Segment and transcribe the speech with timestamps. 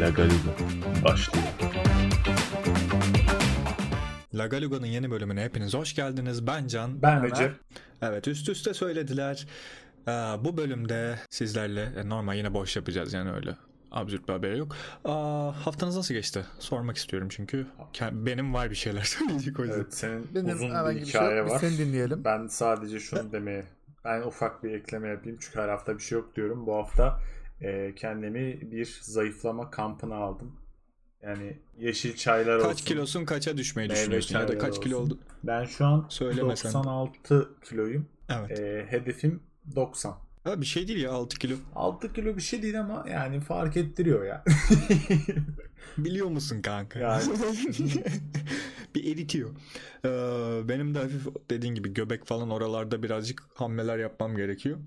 [0.00, 0.34] La Galiga
[1.04, 1.46] başlıyor.
[4.34, 6.46] La Galuga'nın yeni bölümüne hepiniz hoş geldiniz.
[6.46, 7.02] Ben Can.
[7.02, 7.52] Ben Recep.
[8.02, 9.46] Evet üst üste söylediler.
[10.08, 10.10] Ee,
[10.44, 13.56] bu bölümde sizlerle e, normal yine boş yapacağız yani öyle.
[13.90, 14.76] Absürt bir haber yok.
[15.04, 16.44] Aa, haftanız nasıl geçti?
[16.58, 17.66] Sormak istiyorum çünkü
[18.12, 19.76] benim var bir şeyler söyleyecek o yüzden.
[19.78, 21.58] Evet senin Benim uzun herhangi bir bir şey hikaye var.
[21.58, 22.24] seni dinleyelim.
[22.24, 23.64] Ben sadece şunu demeye,
[24.04, 26.66] ben ufak bir ekleme yapayım çünkü her hafta bir şey yok diyorum.
[26.66, 27.20] Bu hafta
[27.60, 30.56] e, kendimi bir zayıflama kampına aldım.
[31.22, 32.84] Yani yeşil çaylar Kaç olsun.
[32.86, 35.06] kilosun kaça düşmeyi düşünüyorsun ya da kaç kilo olsun.
[35.06, 35.18] oldu?
[35.44, 36.72] Ben şu an Söyleme sen.
[36.72, 38.06] 96 kiloyum.
[38.28, 38.60] Evet.
[38.60, 39.40] E, hedefim
[39.76, 40.16] 90.
[40.44, 41.56] Ha, bir şey değil ya 6 kilo.
[41.74, 44.44] 6 kilo bir şey değil ama yani fark ettiriyor ya.
[45.98, 46.98] Biliyor musun kanka?
[46.98, 47.22] Yani.
[48.94, 49.50] bir eritiyor.
[50.04, 50.08] Ee,
[50.68, 54.78] benim de hafif dediğin gibi göbek falan oralarda birazcık hamleler yapmam gerekiyor.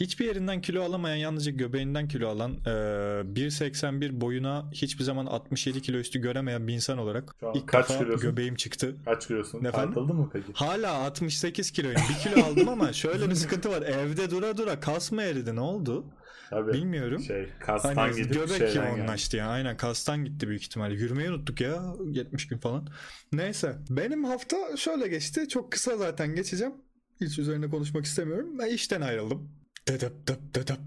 [0.00, 5.98] Hiçbir yerinden kilo alamayan yalnızca göbeğinden kilo alan e, 1.81 boyuna hiçbir zaman 67 kilo
[5.98, 8.30] üstü göremeyen bir insan olarak Şu an ilk kaç defa kilosun?
[8.30, 8.96] göbeğim çıktı.
[9.04, 9.64] Kaç kilosun?
[9.64, 9.94] Efendim?
[9.94, 10.52] Tartıldın mı peki?
[10.54, 12.00] Hala 68 kiloyum.
[12.10, 13.82] Bir kilo aldım ama şöyle bir sıkıntı var.
[13.82, 16.06] Evde dura dura kas mı eridi ne oldu?
[16.50, 16.72] Tabii.
[16.72, 17.22] Bilmiyorum.
[17.22, 19.48] Şey, kastan Hani gidip göbek yoğunlaştı ya.
[19.48, 20.94] Aynen kastan gitti büyük ihtimalle.
[20.94, 22.88] Yürümeyi unuttuk ya 70 gün falan.
[23.32, 23.76] Neyse.
[23.90, 25.48] Benim hafta şöyle geçti.
[25.48, 26.74] Çok kısa zaten geçeceğim.
[27.20, 28.58] Hiç üzerine konuşmak istemiyorum.
[28.58, 29.65] Ben işten ayrıldım.
[29.88, 30.78] Dıdıp dıp dıdıp.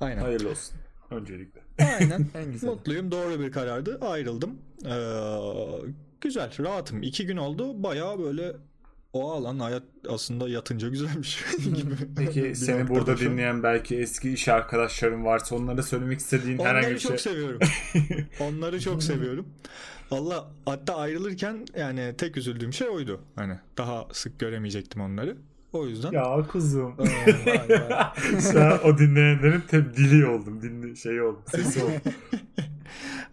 [0.00, 0.20] Aynen.
[0.20, 0.76] Hayırlı olsun.
[1.10, 1.60] Öncelikle.
[1.98, 2.26] Aynen.
[2.34, 2.68] En güzel.
[2.70, 3.10] Mutluyum.
[3.10, 3.98] Doğru bir karardı.
[4.00, 4.58] Ayrıldım.
[4.84, 4.90] Ee,
[6.20, 6.50] güzel.
[6.58, 7.02] Rahatım.
[7.02, 7.82] İki gün oldu.
[7.82, 8.52] Bayağı böyle
[9.12, 11.94] o alan hayat aslında yatınca güzelmiş gibi.
[12.16, 16.94] Peki seni burada şu dinleyen belki eski iş arkadaşların varsa onlara söylemek istediğin herhangi Onları
[16.94, 17.10] bir şey.
[17.10, 17.60] çok seviyorum.
[18.40, 19.46] Onları çok seviyorum.
[20.10, 23.20] Valla hatta ayrılırken yani tek üzüldüğüm şey oydu.
[23.36, 25.36] Hani daha sık göremeyecektim onları.
[25.72, 26.12] O yüzden.
[26.12, 26.94] ya kuzum.
[26.98, 30.62] An o dinleyenlerin tep dili oldum.
[30.62, 31.42] Dinli şey oldum.
[31.46, 31.94] Sesi oldum.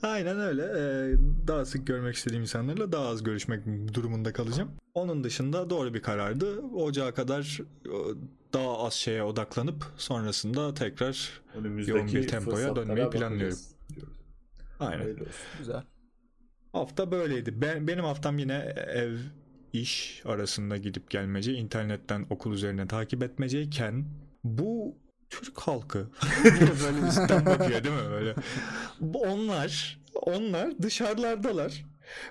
[0.03, 0.63] Aynen öyle.
[0.63, 1.15] Ee,
[1.47, 4.71] daha sık görmek istediğim insanlarla daha az görüşmek durumunda kalacağım.
[4.93, 6.61] Onun dışında doğru bir karardı.
[6.61, 7.59] Ocağa kadar
[8.53, 13.39] daha az şeye odaklanıp sonrasında tekrar Önümüzdeki Yoğun bir tempoya dönmeyi planlıyorum.
[13.39, 13.67] diyoruz.
[14.79, 15.07] aynen.
[15.59, 15.83] Güzel.
[16.71, 17.61] Hafta böyleydi.
[17.61, 19.17] Ben, benim haftam yine ev
[19.73, 24.05] iş arasında gidip gelmece, internetten okul üzerine takip etmeceyken
[24.43, 24.97] bu
[25.29, 26.07] Türk halkı
[26.83, 28.35] böyle üstten bakıyor değil mi böyle?
[29.13, 31.85] Onlar onlar dışarılardalar.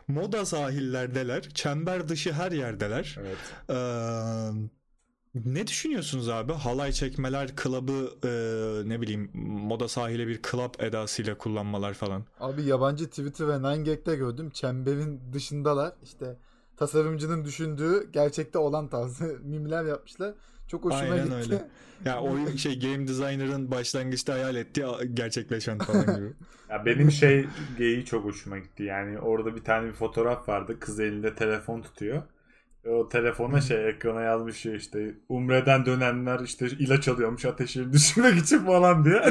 [0.08, 1.42] Moda sahillerdeler.
[1.42, 3.18] Çember dışı her yerdeler.
[3.20, 3.38] Evet.
[3.70, 3.74] Ee,
[5.44, 6.52] ne düşünüyorsunuz abi?
[6.52, 8.30] Halay çekmeler, klabı e,
[8.88, 12.24] ne bileyim moda sahile bir klab edasıyla kullanmalar falan.
[12.40, 14.50] Abi yabancı Twitter ve 9gag'de gördüm.
[14.50, 15.92] Çemberin dışındalar.
[16.02, 16.36] İşte
[16.76, 20.34] tasarımcının düşündüğü gerçekte olan tarzı mimler yapmışlar.
[20.68, 21.34] Çok hoşuma Aynen gitti.
[21.36, 21.68] öyle.
[22.04, 26.32] Ya o şey game designer'ın başlangıçta hayal ettiği gerçekleşen falan gibi.
[26.70, 27.46] Ya benim şey
[27.78, 28.82] geyiği çok hoşuma gitti.
[28.82, 30.76] Yani orada bir tane bir fotoğraf vardı.
[30.80, 32.22] Kız elinde telefon tutuyor.
[32.86, 38.36] Ve O telefona şey ekrana yazmış şey işte Umre'den dönenler işte ilaç alıyormuş ateşini düşürmek
[38.42, 39.22] için falan diye.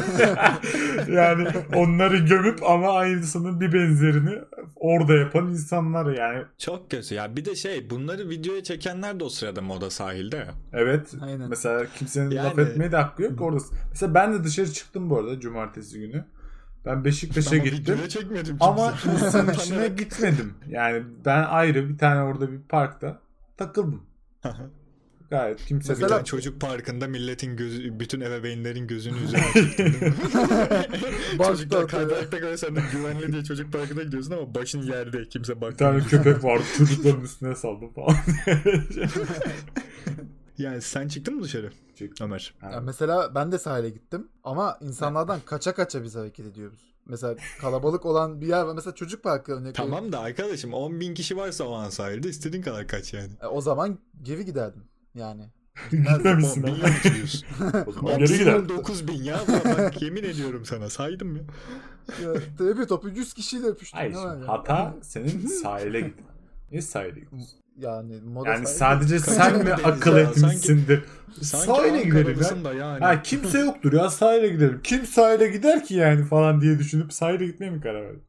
[1.16, 4.39] yani onları gömüp ama aynısının bir benzerini
[4.75, 6.43] orada yapan insanlar yani.
[6.57, 7.35] Çok kötü ya.
[7.35, 10.53] Bir de şey bunları videoya çekenler de o sırada moda sahilde ya.
[10.73, 11.13] Evet.
[11.22, 11.49] Aynen.
[11.49, 13.59] Mesela kimsenin Yani- laf etmeye de hakkı yok orada.
[13.91, 16.25] Mesela ben de dışarı çıktım bu arada cumartesi günü.
[16.85, 17.79] Ben Beşiktaş'a Ama gittim.
[17.95, 19.25] videoya çekmedim Ama kimse.
[19.25, 20.53] insan içine gitmedim.
[20.69, 23.19] Yani ben ayrı bir tane orada bir parkta
[23.57, 24.03] takıldım.
[25.29, 30.13] Gayet kimse Mesela çocuk parkında milletin gözü, bütün ebeveynlerin gözünü üzerine çektin
[31.43, 35.61] Çocuklar kaydırakta göre sen de güvenli diye çocuk parkına gidiyorsun ama başın yerde kimse bir
[35.61, 35.77] bakmıyor.
[35.77, 38.16] tane köpek vardı çocukların üstüne saldım falan.
[40.57, 42.27] Yani sen çıktın mı dışarı Çıktım.
[42.27, 42.53] Ömer?
[42.61, 46.94] Ya mesela ben de sahile gittim ama insanlardan kaça kaça biz hareket ediyoruz.
[47.05, 48.73] Mesela kalabalık olan bir yer var.
[48.75, 49.75] Mesela çocuk parkı örnek.
[49.75, 53.33] Tamam da arkadaşım 10 bin kişi varsa o an sahilde istediğin kadar kaç yani.
[53.41, 54.83] E, o zaman geri giderdim.
[55.16, 55.49] Yani.
[55.91, 56.63] Gitmemişsin.
[56.63, 57.47] 10 bin yapıyorsun.
[57.87, 58.69] O zaman geri gider.
[58.69, 61.43] 9 bin ya bak, yemin ediyorum sana saydım ya.
[62.23, 63.99] ya Tabii topu 100 kişiyle öpüştüm.
[63.99, 66.25] Hayır şimdi hata senin sahile gitmen.
[66.72, 67.65] Niye sahile gidiyorsun?
[67.77, 71.03] Yani Yani sadece sen mi akıl etmişsindir?
[71.41, 72.73] Sahile gidelim ya.
[72.73, 72.99] Yani.
[73.03, 74.79] Ha kimse yoktur ya sahile gidelim.
[74.83, 78.23] Kim sahile gider ki yani falan diye düşünüp sahile gitmeye mi karar verdin?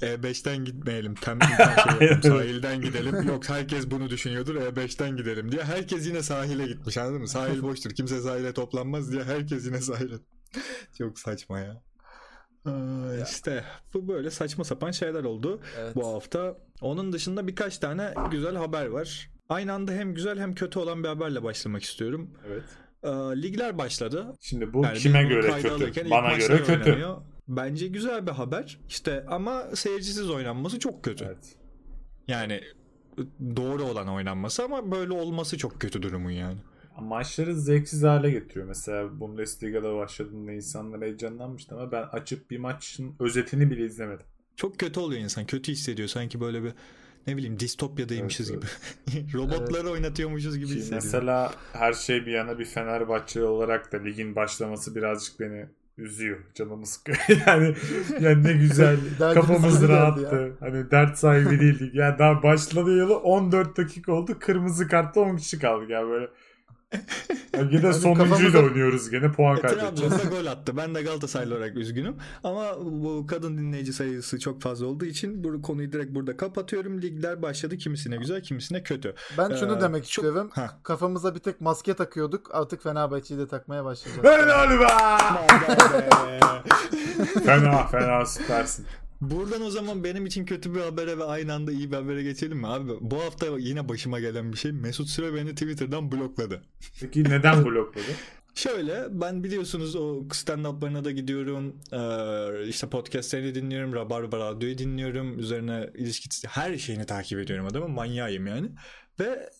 [0.00, 1.14] E5'ten gitmeyelim.
[1.14, 2.08] Tembelden şey.
[2.30, 3.28] Sahilden gidelim.
[3.28, 4.54] Yok herkes bunu düşünüyordur.
[4.56, 5.64] E5'ten gidelim diye.
[5.64, 7.28] Herkes yine sahile gitmiş anladın mı?
[7.28, 7.90] Sahil boştur.
[7.90, 10.14] Kimse sahile toplanmaz diye herkes yine sahile.
[10.98, 11.82] Çok saçma ya.
[12.66, 13.64] Aa, işte
[13.94, 15.96] bu böyle saçma sapan şeyler oldu Evet.
[15.96, 16.56] bu hafta.
[16.80, 19.30] Onun dışında birkaç tane güzel haber var.
[19.48, 22.30] Aynı anda hem güzel hem kötü olan bir haberle başlamak istiyorum.
[22.48, 22.62] Evet.
[23.02, 23.08] Ee,
[23.42, 24.26] ligler başladı.
[24.40, 26.10] Şimdi bu Yani kime göre kötü?
[26.10, 26.72] Bana göre kötü.
[26.72, 27.16] oynanıyor.
[27.48, 28.78] bence güzel bir haber.
[28.88, 31.24] İşte ama seyircisiz oynanması çok kötü.
[31.24, 31.56] Evet.
[32.28, 32.60] Yani
[33.56, 36.58] doğru olan oynanması ama böyle olması çok kötü durumun yani.
[37.00, 38.66] Maçları zevksiz hale getiriyor.
[38.66, 44.26] Mesela Bundesliga'da başladığında insanlar heyecanlanmıştı ama ben açıp bir maçın özetini bile izlemedim.
[44.56, 45.46] Çok kötü oluyor insan.
[45.46, 46.08] Kötü hissediyor.
[46.08, 46.72] Sanki böyle bir
[47.26, 48.62] ne bileyim distopyadaymışız Evet,
[49.06, 49.32] gibi.
[49.34, 51.04] Robotları oynatıyormuşuz gibi Ki hissediyorum.
[51.04, 55.66] mesela her şey bir yana bir Fenerbahçe olarak da ligin başlaması birazcık beni
[55.98, 56.38] üzüyor.
[56.54, 57.18] Canımı sıkıyor.
[57.46, 57.74] yani,
[58.20, 60.56] yani ne güzel kafamız rahattı.
[60.60, 61.94] Hani dert sahibi değildik.
[61.94, 64.36] Yani daha başladı yılı 14 dakika oldu.
[64.40, 66.28] Kırmızı kartta 10 kişi kaldık yani böyle.
[67.56, 70.12] Yani yine Hani sonuncuyu da oynuyoruz gene puan E, kaybedeceğiz.
[70.14, 70.76] Trabzon'da gol attı.
[70.76, 72.16] Ben de Galatasaraylı olarak üzgünüm.
[72.44, 77.02] Ama bu kadın dinleyici sayısı çok fazla olduğu için bu konuyu direkt burada kapatıyorum.
[77.02, 77.76] Ligler başladı.
[77.76, 79.14] Kimisine güzel, kimisine kötü.
[79.38, 80.50] Ben şunu Ee, demek çok- istiyorum.
[80.54, 80.78] Ha.
[80.82, 82.54] Kafamıza bir tek maske takıyorduk.
[82.54, 84.26] Artık Fenerbahçe'yi de takmaya başlayacağız.
[84.38, 84.86] Helal be!
[87.44, 88.86] fena fena süpersin.
[89.20, 92.58] Buradan o zaman benim için kötü bir habere ve aynı anda iyi bir habere geçelim
[92.58, 92.92] mi abi?
[93.00, 94.72] Bu hafta yine başıma gelen bir şey.
[94.72, 96.62] Mesut Süre beni Twitter'dan blokladı.
[97.00, 98.06] Peki neden blokladı?
[98.54, 101.76] Şöyle ben biliyorsunuz o stand-up'larına da gidiyorum.
[101.92, 103.94] Ee, işte podcastlerini dinliyorum.
[103.94, 105.38] Rabarba Radyo'yu dinliyorum.
[105.38, 107.90] Üzerine ilişki her şeyini takip ediyorum adamın.
[107.90, 108.68] Manyağıyım yani.
[109.20, 109.50] Ve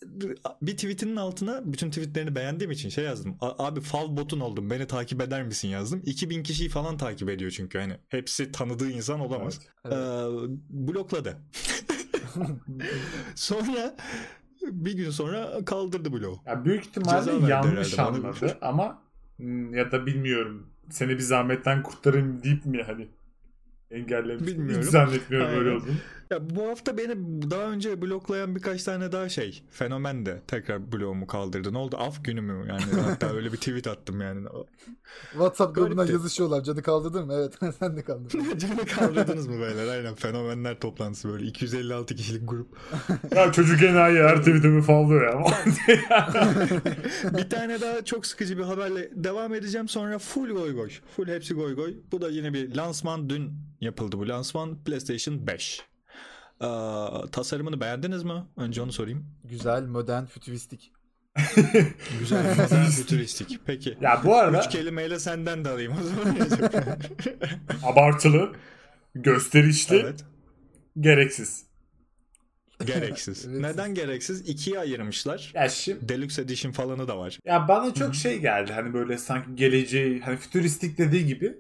[0.63, 3.37] bir tweetinin altına bütün tweetlerini beğendiğim için şey yazdım.
[3.41, 6.03] "A- Abi fav botun oldum beni takip eder misin yazdım.
[6.07, 9.61] 2000 kişiyi falan takip ediyor çünkü hani hepsi tanıdığı insan olamaz.
[9.85, 9.95] Evet.
[9.95, 10.27] Ee,
[10.71, 11.37] blokladı.
[13.35, 13.97] sonra
[14.63, 16.41] bir gün sonra kaldırdı bloğu.
[16.47, 19.03] Ya büyük ihtimalle yanlış anladı ama
[19.37, 20.67] hmm, ya da bilmiyorum.
[20.91, 23.09] Seni bir zahmetten kurtarayım deyip mi hani
[23.91, 24.47] engellemiş.
[24.47, 24.83] Bilmiyorum.
[24.83, 25.95] Hiç zannetmiyorum böyle olduğunu.
[26.33, 27.11] Ya bu hafta beni
[27.51, 31.73] daha önce bloklayan birkaç tane daha şey fenomen de tekrar bloğumu kaldırdı.
[31.73, 31.97] Ne oldu?
[31.99, 32.67] Af günü mü?
[32.69, 34.49] Yani hatta öyle bir tweet attım yani.
[35.33, 36.65] WhatsApp grubuna yazışıyorlar.
[36.65, 37.35] Canı kaldırdın mı?
[37.35, 37.75] Evet.
[37.79, 38.59] Sen de kaldırdın.
[38.59, 39.89] Canı kaldırdınız mı beyler?
[39.89, 42.77] Aynen fenomenler toplantısı böyle 256 kişilik grup.
[43.35, 45.45] Ya çocuk enayi her tweetimi fallıyor ya.
[47.39, 49.89] bir tane daha çok sıkıcı bir haberle devam edeceğim.
[49.89, 50.91] Sonra full goy goy.
[51.17, 51.95] Full hepsi goy goy.
[52.13, 53.31] Bu da yine bir lansman.
[53.31, 54.85] Dün yapıldı bu lansman.
[54.85, 55.90] PlayStation 5.
[56.63, 56.67] Ee,
[57.33, 58.45] tasarımını beğendiniz mi?
[58.57, 59.27] Önce onu sorayım.
[59.45, 60.93] Güzel, modern, fütüristik.
[62.19, 63.61] Güzel, modern, fütüristik.
[63.67, 63.99] Peki.
[64.01, 66.37] ya bu arada Üç kelimeyle senden de alayım o zaman.
[67.93, 68.53] abartılı,
[69.15, 70.25] gösterişli, evet.
[71.01, 71.65] gereksiz.
[72.85, 73.47] Gereksiz.
[73.51, 73.61] Evet.
[73.61, 74.49] Neden gereksiz?
[74.49, 75.53] İkiye ayırmışlar.
[75.55, 77.39] Ya şimdi Deluxe Edition falanı da var.
[77.45, 78.73] ya bana çok şey geldi.
[78.73, 81.59] Hani böyle sanki geleceği hani fütüristik dediği gibi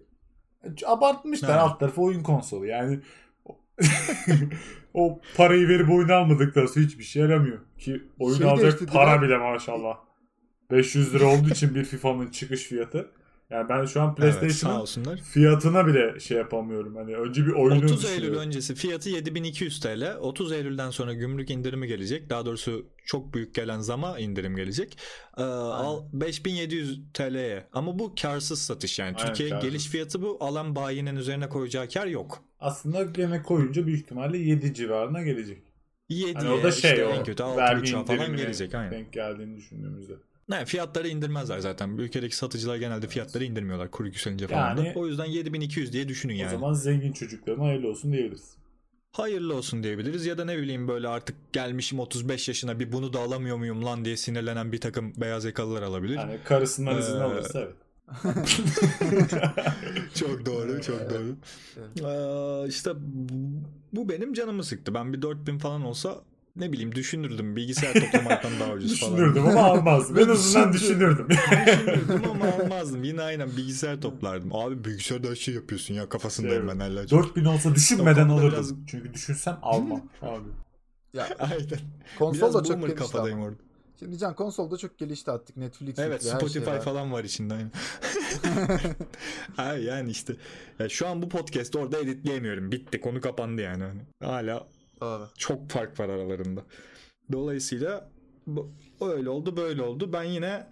[0.87, 1.61] abartmışlar Ha.
[1.61, 2.67] alt tarafı oyun konsolu.
[2.67, 3.01] Yani
[4.95, 7.59] o parayı verip oyunu almadıktan sonra hiçbir şey yaramıyor.
[7.79, 8.93] Ki oyun Şey alacak değiştirdiler.
[8.93, 9.97] para bile maşallah.
[10.71, 13.11] 500 lira olduğu için bir FIFA'nın çıkış fiyatı.
[13.51, 15.17] Yani ben şu an Evet, PlayStation'ın olsunlar.
[15.17, 16.97] fiyatına bile şey yapamıyorum.
[16.97, 20.17] Hani önce bir oyunu 30 Eylül öncesi fiyatı 7200 TL.
[20.21, 22.31] 30 Eylül'den sonra gümrük indirimi gelecek.
[22.31, 24.99] Daha doğrusu çok büyük gelen zama indirim gelecek.
[25.39, 27.67] Ee, al 5700 TL'ye.
[27.73, 29.17] Ama bu karsız satış yani.
[29.17, 29.69] Aynen, Türkiye karsız.
[29.71, 30.37] geliş fiyatı bu.
[30.41, 32.45] Alan bayinin üzerine koyacağı kar yok.
[32.61, 35.63] Aslında gene koyunca büyük ihtimalle 7 civarına gelecek.
[36.11, 38.75] 7'ye Hani o da şey işte o en kötü vergi 6.5'a falan gelecek.
[38.75, 38.93] Aynen.
[38.93, 40.13] denk geldiğini düşündüğümüzde.
[40.51, 41.89] Ne, fiyatları indirmezler zaten.
[41.89, 44.85] Ülkedeki satıcılar genelde fiyatları indirmiyorlar kuru yükselince falan da.
[44.85, 46.49] Yani- O yüzden 7200 diye düşünün yani.
[46.49, 48.51] O zaman zengin çocuklarına hayırlı olsun diyebiliriz.
[49.13, 53.21] Hayırlı olsun diyebiliriz ya da ne bileyim böyle artık gelmişim 35 yaşına bir bunu da
[53.21, 56.15] alamıyor muyum lan diye sinirlenen bir takım beyaz yakalılar alabilir.
[56.17, 57.75] Yani karısından izin Ee, alırsa evet.
[60.15, 61.37] çok doğru çok doğru.
[62.65, 62.91] Ee, işte
[63.93, 64.95] bu benim canımı sıktı.
[64.95, 66.21] Ben bir 4000 falan olsa
[66.57, 69.13] ne bileyim düşünürdüm bilgisayar toplamaktan daha ucuz falan.
[69.17, 70.19] Düşünürdüm ama almazdım.
[70.19, 71.29] en azından düşünürdüm.
[71.29, 73.05] düşünürdüm ama almazdım.
[73.05, 74.55] Yine aynen bilgisayar toplardım.
[74.55, 76.75] Abi bilgisayarda her şey yapıyorsun ya kafasındayım Evet.
[76.75, 77.11] ben hala.
[77.11, 78.51] 4000 olsa düşünmeden alırdım.
[78.53, 80.49] biraz- Çünkü düşünsem almam abi.
[81.15, 81.67] Ya Aynen.
[82.19, 83.47] konsol Biraz da çok gelişti kafadayım ama.
[83.49, 83.59] orada.
[83.99, 85.57] Şimdi Can konsolda çok gelişti artık.
[85.57, 86.81] Netflix Evet yüklü, her şey Spotify var.
[86.83, 87.55] falan var içinde.
[87.55, 87.71] aynen.
[89.57, 90.37] ha, yani işte
[90.79, 92.73] ya şu an bu podcast'ı orada editleyemiyorum.
[92.73, 93.85] Bitti konu kapandı yani.
[93.85, 94.67] Hani Hala
[95.01, 95.29] Doğru.
[95.39, 96.63] çok fark var aralarında.
[97.33, 98.11] Dolayısıyla
[98.47, 100.13] bu, öyle oldu böyle oldu.
[100.13, 100.67] Ben yine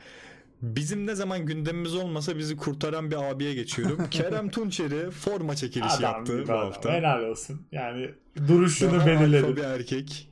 [0.63, 3.99] bizim ne zaman gündemimiz olmasa bizi kurtaran bir abiye geçiyorum.
[4.11, 6.65] Kerem Tunçeri forma çekilişi Adam yaptı bu adam.
[6.65, 6.93] hafta.
[6.93, 7.61] Helal olsun.
[7.73, 8.11] Yani
[8.49, 9.57] duruşunu Daha belirledi.
[9.57, 10.29] bir erkek.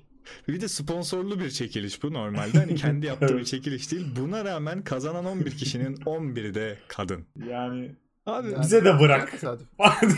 [0.49, 2.59] Bir de sponsorlu bir çekiliş bu normalde.
[2.59, 4.07] Hani kendi yaptığı bir çekiliş değil.
[4.21, 7.27] Buna rağmen kazanan 11 kişinin 11'i de kadın.
[7.51, 7.91] Yani
[8.27, 9.33] Abi Yani- bize de bırak.
[9.79, 10.15] Yani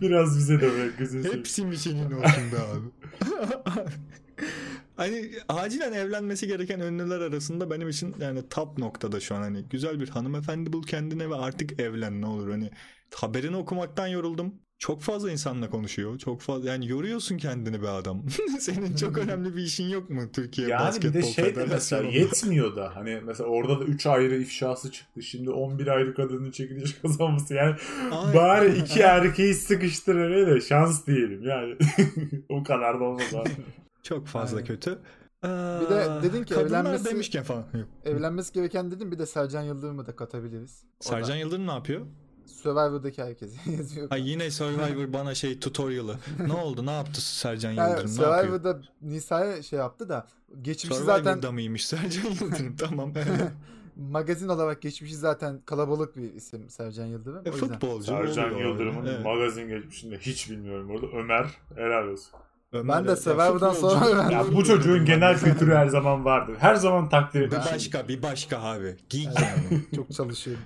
[0.00, 1.38] Biraz bize de bırak gözünü seveyim.
[1.38, 2.88] hepsi Michelin olsun be abi.
[4.96, 10.00] Hani acilen evlenmesi gereken ünlüler arasında benim için yani top noktada şu an hani güzel
[10.00, 12.70] bir hanımefendi bul kendine ve artık evlen ne olur hani
[13.14, 14.54] haberini okumaktan yoruldum.
[14.78, 16.18] Çok fazla insanla konuşuyor.
[16.18, 18.22] Çok fazla yani yoruyorsun kendini be adam.
[18.60, 21.64] Senin çok önemli bir işin yok mu Türkiye Yani bir Basketbol de şey de mesela
[21.64, 22.12] Federasyonu'nda?
[22.18, 25.22] yetmiyor da hani mesela orada da 3 ayrı ifşası çıktı.
[25.22, 27.76] Şimdi 11 ayrı kadının çekiliş kazanması yani
[28.12, 28.34] Ay.
[28.34, 31.76] bari iki erkeği sıkıştır öyle de şans diyelim yani.
[32.48, 33.50] o kadar da olmaz abi.
[34.02, 34.66] Çok fazla Aynen.
[34.66, 34.98] kötü.
[35.44, 37.64] Bir de dedin ki evlenmesi- demişken falan.
[37.74, 37.88] Yok.
[38.04, 40.82] Evlenmesi gereken dedim bir de Sercan Yıldırım'ı da katabiliriz.
[41.00, 42.00] Sercan Yıldırım ne yapıyor?
[42.46, 44.06] Survivor'daki herkes yazıyor.
[44.10, 46.16] Ay yine Survivor bana şey tutorial'ı.
[46.46, 46.86] Ne oldu?
[46.86, 47.88] Ne yaptı Sercan Yıldırım?
[48.18, 48.42] ne yapıyor?
[48.42, 50.26] Survivor'da Nisa'ya şey yaptı da
[50.62, 52.76] geçmişi Survivor'da zaten mıymış Sercan Yıldırım?
[52.76, 53.12] tamam.
[53.96, 57.46] magazin olarak geçmişi zaten kalabalık bir isim Sercan Yıldırım.
[57.46, 57.68] E, O yüzden.
[57.68, 58.04] futbolcu.
[58.06, 58.50] Sercan.
[58.56, 59.24] Yıldırım'ın Evet.
[59.24, 61.06] magazin geçmişinde hiç bilmiyorum orada.
[61.16, 62.30] Ömer helal olsun.
[62.72, 64.30] Ömer Ben de Survivor'dan sonra öğrendim.
[64.30, 66.56] Ya bu çocuğun genel kültürü her zaman vardır.
[66.58, 67.62] Her zaman takdir Bir ederim.
[67.72, 68.96] başka bir başka abi.
[69.08, 69.80] Geek yani.
[69.96, 70.62] Çok çalışıyorum.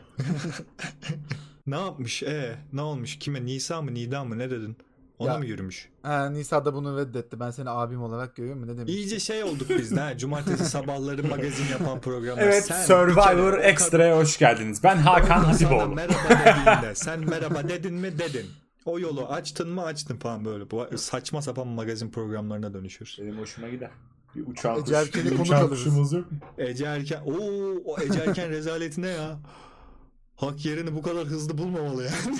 [1.71, 2.23] Ne yapmış?
[2.23, 3.19] E ne olmuş?
[3.19, 3.45] Kime?
[3.45, 3.95] Nisa mı?
[3.95, 4.39] Nida mı?
[4.39, 4.77] Ne dedin?
[5.19, 5.89] Ona Ya- mı yürümüş?
[6.03, 7.41] Ha, Nisa da bunu reddetti.
[7.41, 8.67] Ben seni abim olarak görüyorum mu?
[8.73, 8.93] Ne demiş?
[8.93, 10.01] İyice şey olduk biz de.
[10.01, 12.43] ha, Cumartesi sabahları magazin yapan programlar.
[12.43, 14.85] Evet Sen bir Survivor kere o Extra'ya hoş geldiniz.
[14.85, 15.95] Ben Hakan Sana Hatipoğlu.
[15.95, 18.47] merhaba dediğinde sen merhaba dedin mi dedin.
[18.85, 20.71] O yolu açtın mı açtın falan böyle.
[20.71, 23.17] Bu saçma sapan magazin programlarına dönüşür.
[23.21, 23.91] Benim hoşuma gider.
[24.37, 25.71] Bir uçan, Ece Erken'i kuş, bir konuk alırız.
[25.85, 26.39] kuşumuz yok mu?
[26.59, 27.21] Ece Erken.
[27.27, 29.39] Oo, o Ece Erken rezaletine ya.
[30.39, 32.39] Hak yerini bu kadar hızlı bulmamalı yani.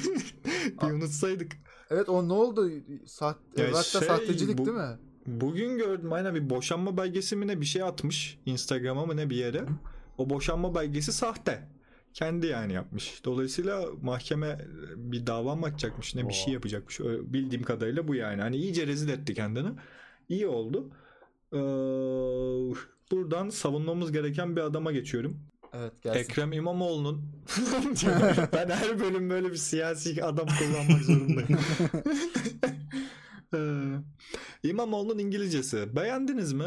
[0.83, 1.53] bir unutsaydık.
[1.91, 2.71] Evet o ne oldu?
[3.07, 4.99] Saht Ya Evrakta şey, sahtecilik bu- değil mi?
[5.27, 8.39] Bugün gördüm aynen bir boşanma belgesi mi ne bir şey atmış.
[8.47, 9.65] Instagram'a mı ne bir yere.
[10.19, 11.69] O boşanma belgesi sahte.
[12.15, 13.25] Kendi yani yapmış.
[13.25, 17.01] Dolayısıyla mahkeme bir dava mı açacakmış ne bir şey yapacakmış.
[17.01, 18.43] Öyle Bildiğim kadarıyla bu yani.
[18.43, 19.69] Hani iyice rezil etti kendini.
[20.29, 20.91] İyi oldu.
[21.53, 21.59] Ee,
[23.11, 25.41] buradan savunmamız gereken bir adama geçiyorum.
[25.73, 26.19] Evet gelsin.
[26.21, 27.23] Ekrem İmamoğlu'nun
[28.53, 31.59] ben her bölüm böyle bir siyasi adam kullanmak zorundayım.
[33.55, 33.59] Ee,
[34.69, 36.65] İmamoğlu'nun İngilizcesi beğendiniz mi?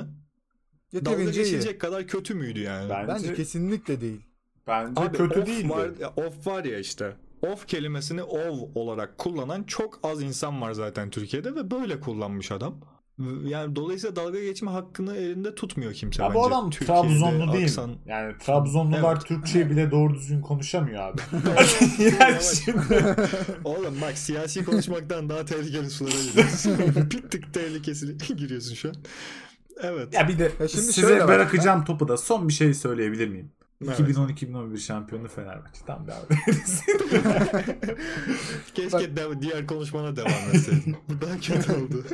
[0.93, 1.43] Dalga Yeterince iyi.
[1.46, 2.89] geçilecek kadar kötü müydü yani?
[2.89, 4.22] Bence, Bence kesinlikle değil.
[4.67, 5.70] bence Abi kötü off değildi.
[5.70, 7.15] Var, off var ya işte.
[7.41, 12.81] Off kelimesini ov olarak kullanan çok az insan var zaten Türkiye'de ve böyle kullanmış adam.
[13.45, 16.39] Yani dolayısıyla dalga geçme hakkını elinde tutmuyor kimse Ya bence.
[16.39, 17.65] bu adam Türkiye'de Trabzonlu değil.
[17.67, 19.25] aksan- Yani Trabzonlular Evet.
[19.25, 21.21] Türkçe bile doğru düzgün konuşamıyor abi.
[22.19, 22.81] yani şimdi
[23.63, 26.77] Oğlum bak siyasi konuşmaktan daha tehlikeli sulara giriyorsun.
[27.11, 28.95] bir tık tehlikesine giriyorsun şu an.
[29.83, 30.13] Evet.
[30.13, 31.27] ya bir de Ya şimdi size şöyle bak.
[31.27, 33.51] bırakacağım topu da son bir şey söyleyebilir miyim?
[33.85, 33.99] Evet.
[33.99, 35.81] 2010-2011 şampiyonu Fenerbahçe.
[35.87, 36.39] Tamam bir abi.
[38.75, 40.95] Keşke de- diğer konuşmana devam etseydin.
[41.09, 42.05] Bu daha kötü oldu.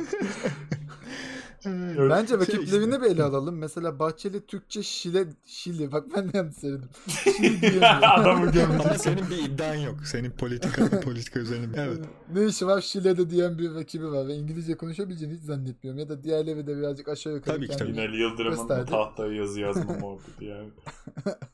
[1.64, 3.02] Bence Şey rakiplerini işte.
[3.02, 3.58] bir ele alalım.
[3.58, 5.92] Mesela Bahçeli Türkçe Şile Şili.
[5.92, 6.88] Bak ben de yanlış söyledim.
[7.08, 7.86] Şili.
[7.86, 8.76] Adamı gömdü.
[8.84, 9.96] Ama senin bir iddian yok.
[10.06, 11.66] Senin politika politika üzerine.
[11.76, 11.98] Evet.
[12.34, 15.98] ne işi var Şile'de diyen bir rakibi var ve İngilizce konuşabileceğini hiç zannetmiyorum.
[16.00, 17.56] Ya da diğerleri de birazcık aşağı yukarı.
[17.56, 17.92] Tabii ki, tabii.
[17.92, 20.70] Binali Yıldırım'ın tahtaya yazı yazma muhabbeti yani.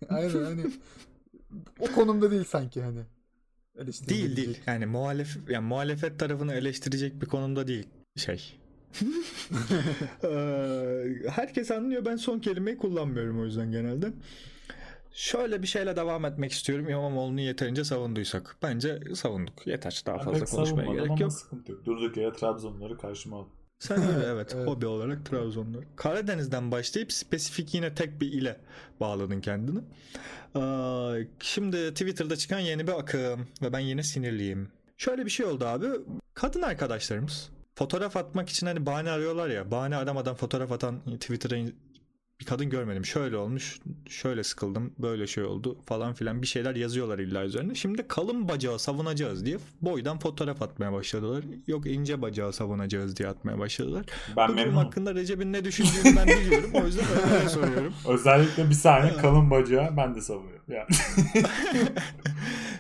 [0.09, 0.63] Aynen hani
[1.79, 3.01] o konumda değil sanki hani.
[4.09, 4.61] Değil değil.
[4.67, 8.64] Yani muhalef yani muhalefet tarafını eleştirecek bir konumda değil şey.
[10.25, 12.05] Eee, Herkes anlıyor.
[12.05, 14.13] Ben son kelimeyi kullanmıyorum o yüzden genelde.
[15.13, 16.89] Şöyle bir şeyle devam etmek istiyorum.
[16.89, 18.57] İmamoğlu'nu yeterince savunduysak.
[18.63, 19.67] Bence savunduk.
[19.67, 20.03] Yeter.
[20.07, 21.33] Daha Ben fazla konuşmaya gerek yok.
[21.33, 21.85] sıkıntı yok.
[21.87, 23.53] Durduk yere Trabzonluları karşıma aldım.
[23.79, 24.69] Sen öyle evet, Evet.
[24.69, 25.83] hobi olarak Trabzonlu.
[25.97, 28.57] Karadeniz'den başlayıp spesifik yine tek bir ile
[29.01, 29.79] bağladın kendini.
[30.57, 34.69] Ee, şimdi Twitter'da çıkan yeni bir akım ve ben yine sinirliyim.
[34.97, 35.87] Şöyle bir şey oldu abi.
[36.35, 39.71] Kadın arkadaşlarımız fotoğraf atmak için hani bahane arıyorlar ya.
[39.71, 41.57] Bahane aramadan fotoğraf atan Twitter'a
[42.41, 43.05] bir kadın görmedim.
[43.05, 43.79] Şöyle olmuş,
[44.09, 47.75] şöyle sıkıldım, böyle şey oldu falan filan bir şeyler yazıyorlar illa üzerine.
[47.75, 51.45] Şimdi kalın bacağı savunacağız diye boydan fotoğraf atmaya başladılar.
[51.67, 54.07] Yok ince bacağı savunacağız diye atmaya başladılar.
[54.37, 56.71] Ben Bu durum hakkında Recep'in ne düşündüğünü ben biliyorum.
[56.75, 57.95] O yüzden öyle soruyorum.
[58.09, 60.65] Özellikle bir saniye kalın bacağı ben de savunuyorum.
[60.69, 60.89] Yani.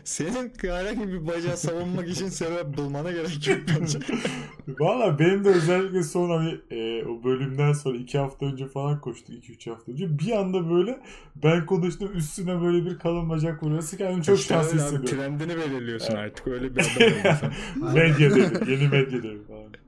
[0.05, 3.99] Senin herhangi bir bacağı savunmak için sebep bulmana gerek yok bence.
[4.81, 9.37] Valla benim de özellikle son hani e, o bölümden sonra iki hafta önce falan koştuk.
[9.37, 10.19] iki üç hafta önce.
[10.19, 11.01] Bir anda böyle
[11.37, 15.39] ben konuştum üstüne böyle bir kalın bacak vuruyorsa kendimi çok İşte şanslı abi, hissediyorum.
[15.39, 16.47] Trendini belirliyorsun artık.
[16.47, 17.53] Öyle bir adam
[17.95, 18.71] medya devri.
[18.73, 19.84] Yeni medya devri falan.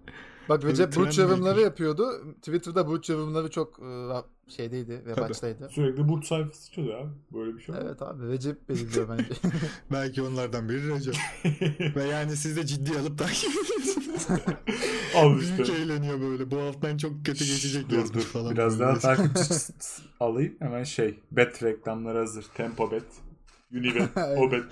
[0.49, 2.35] Bak Recep burç yorumları yapıyordu.
[2.43, 5.35] Twitter'da burç yorumları çok e, şeydeydi ve Tabii.
[5.71, 7.11] Sürekli burç sayfası çalıyor abi.
[7.35, 7.75] Böyle bir şey.
[7.83, 9.31] Evet abi Recep belirliyor bence.
[9.93, 11.15] Belki onlardan biri Recep.
[11.97, 13.50] Ve yani siz de ciddi alıp takip
[15.15, 15.57] ediyorsunuz.
[15.57, 15.83] Büyük işte.
[15.83, 16.50] eğleniyor böyle.
[16.50, 18.21] Bu haftan çok kötü geçecek Dur dur.
[18.21, 18.55] falan.
[18.55, 18.91] Biraz böyle.
[18.91, 19.73] daha takipçi
[20.21, 20.55] alayım.
[20.59, 21.19] Hemen şey.
[21.31, 22.47] Bet reklamları hazır.
[22.55, 23.05] Tempo bet.
[23.73, 24.09] Unibet.
[24.17, 24.65] o bet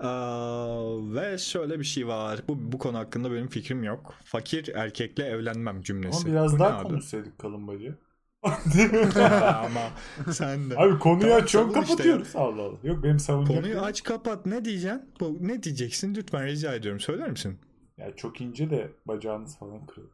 [0.00, 2.40] Aa, ve şöyle bir şey var.
[2.48, 4.14] Bu, bu konu hakkında benim fikrim yok.
[4.24, 6.18] Fakir erkekle evlenmem cümlesi.
[6.18, 7.98] Ama biraz Bu daha konuşsaydık kalın bacı.
[9.64, 9.90] Ama
[10.32, 10.78] sen de.
[10.78, 12.28] Abi konuyu Tamam, açıyorum savun işte kapatıyoruz.
[12.34, 12.78] Allah Allah.
[12.82, 15.02] Yok benim savunacak Konuyu aç kapat ne diyeceksin?
[15.20, 17.58] Bu, ne diyeceksin lütfen rica ediyorum söyler misin?
[17.98, 20.10] Ya çok ince de bacağınız falan kırıldı.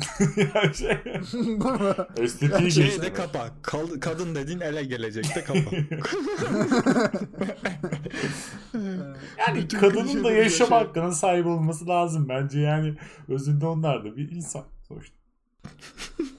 [0.54, 0.98] ya şey.
[2.16, 3.02] Estetiği geçti.
[3.02, 3.48] de kapa.
[3.62, 5.70] Kal- kadın dediğin ele gelecek de kapa.
[9.38, 12.94] Yani Bütün kadının da yaşam yaşa- hakkına sahip olması lazım bence yani
[13.28, 15.16] özünde onlar da bir insan sonuçta.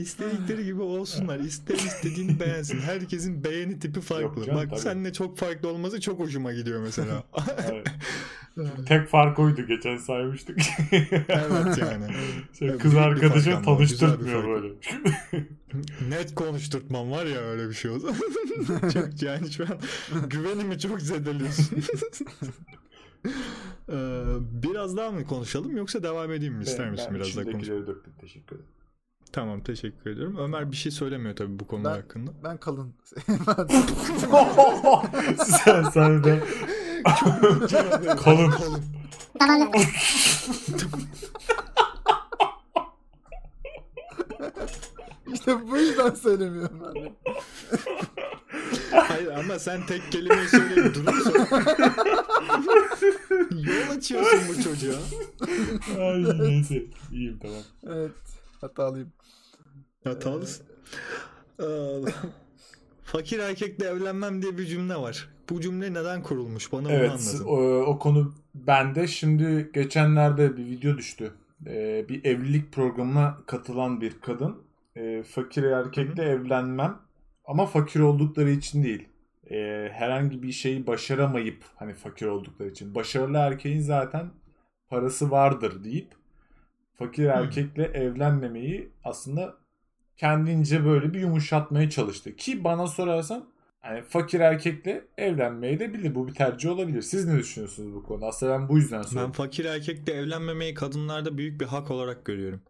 [0.00, 1.38] İstedikleri gibi olsunlar.
[1.38, 2.80] İster istediğini beğensin.
[2.80, 4.22] Herkesin beğeni tipi farklı.
[4.24, 4.80] Yok canım, Bak tabii.
[4.80, 7.22] seninle çok farklı olması çok hoşuma gidiyor mesela.
[7.70, 7.86] Evet.
[8.86, 10.58] Tek fark oydu geçen saymıştık.
[11.28, 12.06] evet yani.
[12.58, 14.74] şey, Evet, kız bir tanıştırmıyor böyle.
[16.08, 18.08] Net konuşturtmam var ya öyle bir şey olsa.
[18.94, 19.78] çok yani şu an
[20.30, 21.78] güvenimi çok zedeliyorsun.
[23.92, 24.24] Ee,
[24.62, 26.62] biraz daha mı konuşalım yoksa devam edeyim mi?
[26.64, 27.86] İster Ben- misin ben biraz daha konuşalım?
[27.86, 28.70] döktüm teşekkür ederim.
[29.32, 30.36] Tamam teşekkür ediyorum.
[30.38, 32.30] Ömer bir şey söylemiyor tabii bu Ben- hakkında.
[32.44, 32.94] Ben kalın.
[35.64, 36.42] sen sen de
[38.16, 38.52] kalın.
[45.32, 47.12] işte bu yüzden söylemiyorum ben de.
[48.90, 51.46] Hayır ama sen tek kelimeyi söyleyip durup söyle.
[53.50, 54.94] Yol açıyorsun bu çocuğa.
[55.98, 56.82] Ay neyse
[57.12, 57.62] iyiyim tamam.
[57.86, 58.10] Evet.
[58.60, 59.12] Hatalıyım.
[60.04, 60.66] Hatalısın.
[61.60, 61.64] Ee,
[63.02, 65.28] fakir erkekle evlenmem diye bir cümle var.
[65.50, 66.72] Bu cümle neden kurulmuş?
[66.72, 67.44] Bana onu Evet anlatın.
[67.44, 69.06] o, o konu bende.
[69.06, 71.32] Şimdi geçenlerde bir video düştü.
[71.66, 74.62] Ee, bir evlilik programına katılan bir kadın.
[74.96, 76.98] Ee, fakir erkekle evlenmem
[77.44, 79.08] ama fakir oldukları için değil.
[79.50, 82.94] Ee, herhangi bir şeyi başaramayıp hani fakir oldukları için.
[82.94, 84.30] Başarılı erkeğin zaten
[84.88, 86.17] parası vardır deyip
[86.98, 89.54] fakir erkekle evlenmemeyi aslında
[90.16, 92.36] kendince böyle bir yumuşatmaya çalıştı.
[92.36, 93.48] Ki bana sorarsan
[93.84, 96.14] yani fakir erkekle evlenmeyi de bilir.
[96.14, 97.02] Bu bir tercih olabilir.
[97.02, 98.26] Siz ne düşünüyorsunuz bu konuda?
[98.26, 99.32] Aslında ben bu yüzden Ben sordum.
[99.32, 102.60] fakir erkekle evlenmemeyi kadınlarda büyük bir hak olarak görüyorum.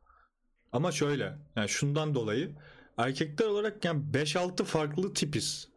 [0.72, 2.50] Ama şöyle, yani şundan dolayı
[2.96, 5.68] erkekler olarak yani 5-6 farklı tipiz.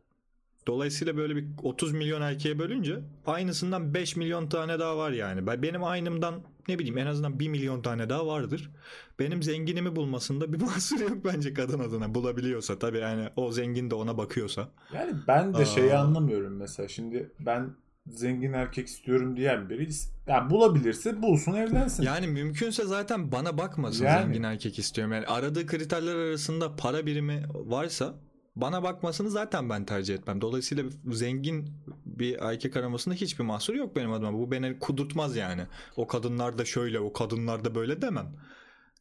[0.68, 5.48] Dolayısıyla böyle bir 30 milyon erkeğe bölünce aynısından 5 milyon tane daha var yani.
[5.48, 8.72] Ben benim aynımdan ne bileyim en azından 1 milyon tane daha vardır.
[9.20, 13.96] Benim zenginimi bulmasında bir mahsur yok bence kadın adına bulabiliyorsa tabii yani o zengin de
[13.96, 14.70] ona bakıyorsa.
[14.94, 16.00] Yani ben de şeyi Aa.
[16.02, 16.88] anlamıyorum mesela.
[16.88, 17.70] Şimdi ben
[18.08, 19.90] zengin erkek istiyorum diyen biri
[20.28, 22.04] yani bulabilirse bulsun evlensin.
[22.04, 24.24] Yani mümkünse zaten bana bakmasın Yani.
[24.24, 25.14] zengin erkek istiyorum.
[25.14, 28.14] Yani aradığı kriterler arasında para birimi varsa
[28.56, 30.42] bana bakmasını zaten ben tercih etmem.
[30.42, 31.70] Dolayısıyla zengin
[32.06, 34.34] bir erkek aramasında hiçbir mahsur yok benim adıma.
[34.34, 35.62] Bu beni kudurtmaz yani.
[35.96, 38.28] O kadınlar da şöyle, o kadınlar da böyle demem.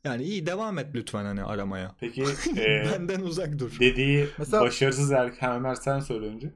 [0.04, 1.94] Yani iyi devam et lütfen hani aramaya.
[2.00, 2.22] Peki
[2.56, 3.76] e, Benden uzak dur.
[3.80, 6.50] dediği Mesela- başarısız erkek Ömer sen söyle önce.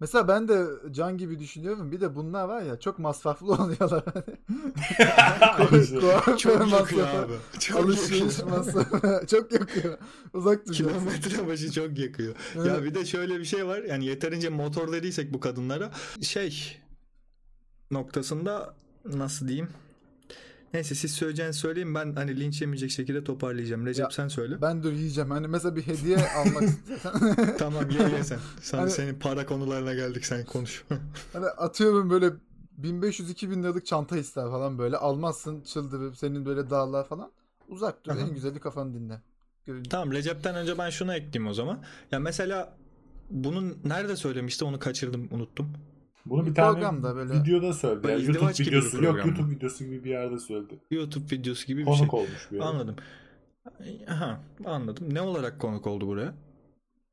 [0.00, 1.92] Mesela ben de Can gibi düşünüyorum.
[1.92, 4.04] Bir de bunlar var ya çok masraflı oluyorlar.
[6.38, 7.32] Çok yakıyor abi.
[7.58, 8.58] Çok Alışveriş yakıyor.
[8.58, 9.26] masrafı.
[9.30, 9.98] çok yakıyor.
[10.34, 10.98] Uzak duracaksın.
[10.98, 12.34] Kilometre başı çok yakıyor.
[12.66, 13.78] Ya bir de şöyle bir şey var.
[13.82, 15.90] Yani yeterince motor dediysek bu kadınlara
[16.22, 16.78] şey
[17.90, 19.68] noktasında nasıl diyeyim?
[20.74, 23.86] Neyse siz söyleyeceğinizi söyleyeyim ben hani linç yemeyecek şekilde toparlayacağım.
[23.86, 24.62] Recep Ya, sen söyle.
[24.62, 25.30] Ben dur yiyeceğim.
[25.30, 26.62] Hani mesela bir hediye almak.
[27.58, 28.38] Tamam ye ye sen.
[28.60, 30.84] Sen Hani- senin para konularına geldik sen konuş.
[31.32, 32.30] hani atıyorum böyle
[32.82, 34.96] 1500-2000 liralık çanta ister falan böyle.
[34.96, 37.30] Almazsın çıldırıp senin böyle dağlar falan.
[37.68, 38.16] Uzak dur.
[38.16, 39.20] En güzeli kafanı dinle.
[39.66, 39.90] Görünce.
[39.90, 41.82] tamam Recep'ten önce ben şunu ekleyeyim o zaman.
[42.12, 42.76] Ya mesela
[43.30, 45.72] bunun nerede söylemişti onu kaçırdım unuttum.
[46.26, 48.02] Bunu bir Bir tane böyle- videoda söyledi.
[48.02, 49.26] Böyle Yani YouTube videosu yok?
[49.26, 50.78] YouTube videosu gibi bir yerde söyledi.
[50.90, 52.20] YouTube videosu gibi bir Konuk şey.
[52.20, 52.64] olmuş bir yere.
[52.66, 52.96] Anladım.
[54.08, 55.14] Aha, anladım.
[55.14, 56.34] Ne olarak konuk oldu buraya?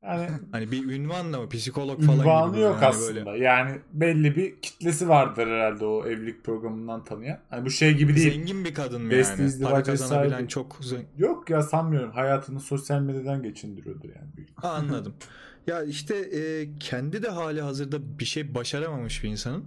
[0.02, 2.62] Yani Hani bir ünvanla mı psikolog falan ünvanı gibi mi?
[2.62, 3.26] yok Yani aslında.
[3.26, 3.44] böyle.
[3.44, 7.38] Yani belli bir kitlesi vardır herhalde o evlilik programından tanıyan.
[7.50, 8.32] Hani bu şey gibi değil.
[8.32, 9.52] Zengin bir kadın mı Best yani?
[9.62, 11.08] Para kazanabilen çok zengin.
[11.16, 12.10] Yok ya sanmıyorum.
[12.10, 14.46] Hayatını sosyal medyadan geçindiriyordur yani.
[14.62, 15.14] anladım.
[15.68, 19.64] ya işte e, kendi de hali hazırda bir şey başaramamış bir insanın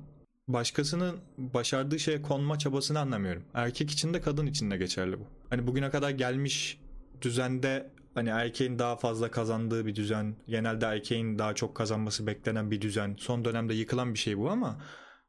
[0.47, 3.43] başkasının başardığı şeye konma çabasını anlamıyorum.
[3.53, 5.27] Erkek için de kadın için de geçerli bu.
[5.49, 6.81] Hani bugüne kadar gelmiş
[7.21, 12.81] düzende hani erkeğin daha fazla kazandığı bir düzen, genelde erkeğin daha çok kazanması beklenen bir
[12.81, 13.15] düzen.
[13.19, 14.81] Son dönemde yıkılan bir şey bu ama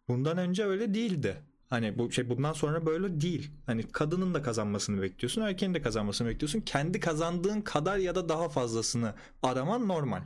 [0.08, 1.42] bundan önce öyle değildi.
[1.70, 3.50] Hani bu şey bundan sonra böyle değil.
[3.66, 6.60] Hani kadının da kazanmasını bekliyorsun, erkeğin de kazanmasını bekliyorsun.
[6.60, 10.22] Kendi kazandığın kadar ya da daha fazlasını araman normal.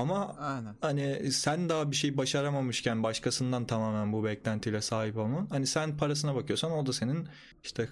[0.00, 0.74] Ama Aynen.
[0.80, 5.46] hani sen daha bir şey başaramamışken başkasından tamamen bu beklentiyle sahip olman.
[5.50, 7.28] Hani sen parasına bakıyorsan o da senin
[7.64, 7.88] işte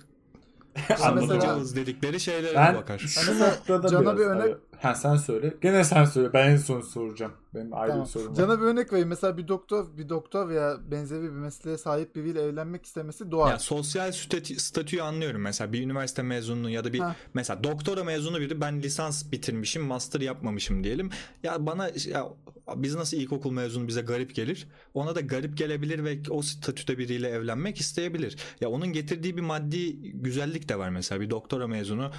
[1.02, 1.22] Anladım.
[1.24, 2.98] Anlayacağız dedikleri şeylere Ben bakar.
[2.98, 5.54] şu noktada Can'a bir örnek- Ha sen söyle.
[5.62, 6.32] Gene sen söyle.
[6.32, 7.32] Ben en son soracağım.
[7.54, 8.04] Benim ayrı Tamam.
[8.06, 8.34] bir sorum var.
[8.34, 9.08] Cana bir örnek vereyim.
[9.08, 13.50] Mesela bir doktor, bir doktor veya benzeri bir mesleğe sahip biriyle evlenmek istemesi doğal.
[13.50, 17.16] Ya sosyal statü, statüyü anlıyorum mesela bir üniversite mezunu ya da bir Ha.
[17.34, 21.10] mesela doktora mezunu biri ben lisans bitirmişim master yapmamışım diyelim.
[21.42, 22.28] Ya bana ya
[22.76, 24.68] biz nasıl ilkokul mezunu bize garip gelir.
[24.94, 28.36] Ona da garip gelebilir ve o statüde biriyle evlenmek isteyebilir.
[28.60, 32.10] Ya onun getirdiği bir maddi güzellik de var mesela bir doktora mezunu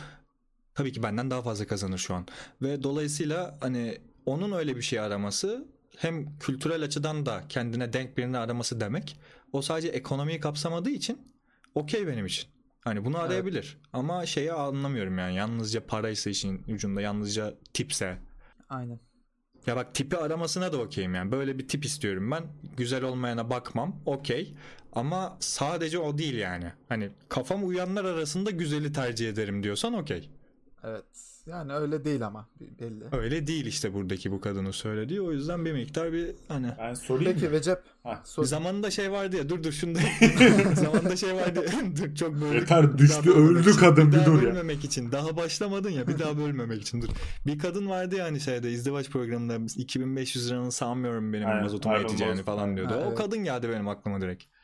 [0.79, 2.27] tabii ki benden daha fazla kazanır şu an.
[2.61, 8.37] Ve dolayısıyla hani onun öyle bir şey araması hem kültürel açıdan da kendine denk birini
[8.37, 9.19] araması demek.
[9.53, 11.33] O sadece ekonomiyi kapsamadığı için
[11.75, 12.49] okey benim için.
[12.81, 13.77] Hani bunu arayabilir.
[13.93, 15.35] Ama şeyi anlamıyorum yani.
[15.35, 18.17] Yalnızca paraysa işin ucunda, yalnızca tipse.
[18.69, 18.99] Aynen.
[19.67, 21.31] Ya bak tipi aramasına da okeyim yani.
[21.31, 22.43] Böyle bir tip istiyorum ben.
[22.77, 24.01] Güzel olmayana bakmam.
[24.05, 24.55] Okey.
[24.93, 26.71] Ama sadece o değil yani.
[26.89, 30.29] Hani kafam uyanlar arasında güzeli tercih ederim diyorsan okey.
[30.83, 31.05] Evet.
[31.45, 33.03] Yani öyle değil ama belli.
[33.11, 35.21] Öyle değil işte buradaki bu kadının söylediği.
[35.21, 37.51] O yüzden bir miktar bir hani Ben sorayım Peki mı?
[37.51, 37.79] Recep.
[38.03, 38.21] Ha.
[38.25, 38.43] Sor.
[38.43, 39.99] Zamanında şey vardı ya dur dur şunu da
[40.75, 44.25] zamanında şey vardı ya, dur çok böyle Yeter, düştü, öldü için, kadın, bir bir daha
[44.25, 44.41] dur ya.
[44.41, 47.07] bölmemek için daha başlamadın ya bir daha bölmemek için dur
[47.47, 52.43] bir kadın vardı ya hani şeyde izdivaç programında 2500 liranın sanmıyorum benim Aynen, mazotuma yeteceğini
[52.43, 53.17] falan diyordu Ha, o evet.
[53.17, 54.58] kadın geldi benim aklıma direkt o-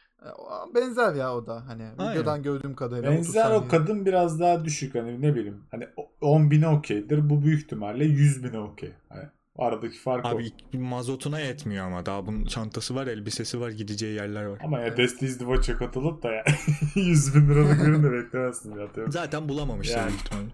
[0.76, 2.12] Benzer ya o da hani Aynen.
[2.14, 3.12] videodan gördüğüm kadarıyla.
[3.12, 5.64] 30 Benzer o kadın biraz daha düşük hani ne bileyim.
[5.72, 5.88] Hani
[6.22, 7.30] 10 bine okeydir.
[7.30, 8.92] Bu büyük ihtimalle 100 bine okey.
[9.10, 9.24] Hani
[9.58, 10.30] aradaki fark o.
[10.30, 14.86] abi mazotuna yetmiyor ama daha bunun çantası var elbisesi var gideceği yerler var Ama ya
[14.88, 14.98] Evet.
[14.98, 16.44] deste izdivaça katılıp da ya
[16.96, 19.10] 100 bin liralık birini de beklemezsin zaten.
[19.10, 20.08] zaten bulamamışlar Yani.
[20.10, 20.50] büyük ihtimalle.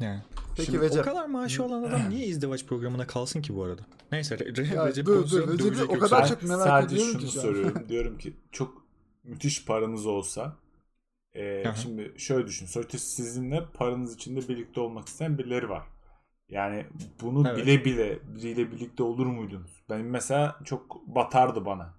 [0.00, 0.20] Yani.
[0.56, 1.00] Peki Şimdi Recep.
[1.00, 3.82] o kadar maaşı olan adam niye izdivaç programına kalsın ki bu arada?
[4.12, 7.38] Neyse Re- Re- Ya Recep dövecek o kadar Ben çok merak sadece ediyorum şunu ki
[7.38, 7.84] soruyorum.
[7.88, 8.86] Diyorum ki çok
[9.24, 10.56] müthiş paranız olsa
[11.34, 12.66] e, şimdi şöyle düşün.
[12.66, 15.82] Sonuçta sizinle paranız içinde birlikte olmak isteyen birileri var.
[16.48, 16.86] Yani
[17.22, 17.66] bunu Evet.
[17.66, 19.82] bile bile biriyle birlikte olur muydunuz?
[19.90, 21.94] Benim mesela çok batardı bana.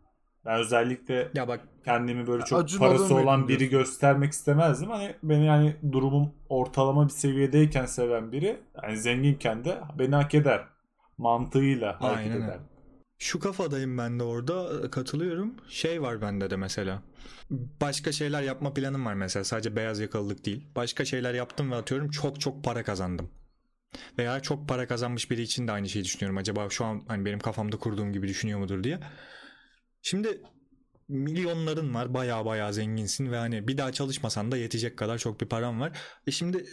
[0.47, 3.69] Ben özellikle Ya bak kendimi böyle çok Acun parası olan biri diyorsun?
[3.69, 4.91] göstermek istemezdim.
[4.91, 10.65] Hani beni yani durumum ortalama bir seviyedeyken seven biri yani zenginken de beni hak eder.
[11.19, 12.59] Mantığıyla hareket Aynen eder.
[13.19, 15.55] Şu kafadayım ben de orada katılıyorum.
[15.69, 17.03] Şey var bende de mesela.
[17.81, 19.45] Başka şeyler yapma planım var mesela.
[19.45, 20.67] Sadece beyaz yakalılık değil.
[20.75, 23.31] Başka şeyler yaptım ve atıyorum çok çok para kazandım.
[24.19, 26.37] Veya çok para kazanmış biri için de aynı şeyi düşünüyorum.
[26.37, 28.99] Acaba şu an hani benim kafamda kurduğum gibi düşünüyor mudur diye.
[30.07, 30.41] Şimdi
[31.07, 32.13] milyonların var.
[32.13, 35.91] Baya baya zenginsin ve hani bir daha çalışmasan da yetecek kadar çok bir param var.
[36.27, 36.65] E şimdi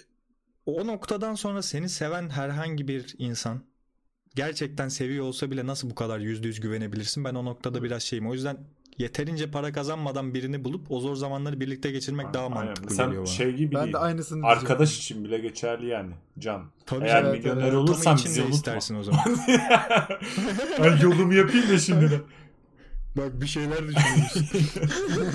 [0.66, 3.64] o noktadan sonra seni seven herhangi bir insan
[4.35, 7.25] gerçekten seviyor olsa bile nasıl bu kadar yüzde yüz güvenebilirsin?
[7.25, 8.29] Ben o noktada biraz şeyim.
[8.29, 8.57] O yüzden
[8.99, 12.57] yeterince para kazanmadan birini bulup o zor zamanları birlikte geçirmek daha Aynen.
[12.64, 13.33] mantıklı Sen geliyor bana.
[13.33, 13.92] şey gibi Ben değil.
[13.92, 15.16] de aynısını Arkadaş diyecektim.
[15.16, 16.12] için bile geçerli yani.
[16.38, 16.70] Can.
[16.87, 17.75] Tabii Eğer Evet, milyoner evet.
[17.75, 18.57] Olursan bizi unutma.
[18.57, 19.20] istersin o zaman.
[20.83, 22.20] ben yolumu yapayım da şimdi de.
[23.16, 24.46] Bak bir şeyler düşünüyorsun.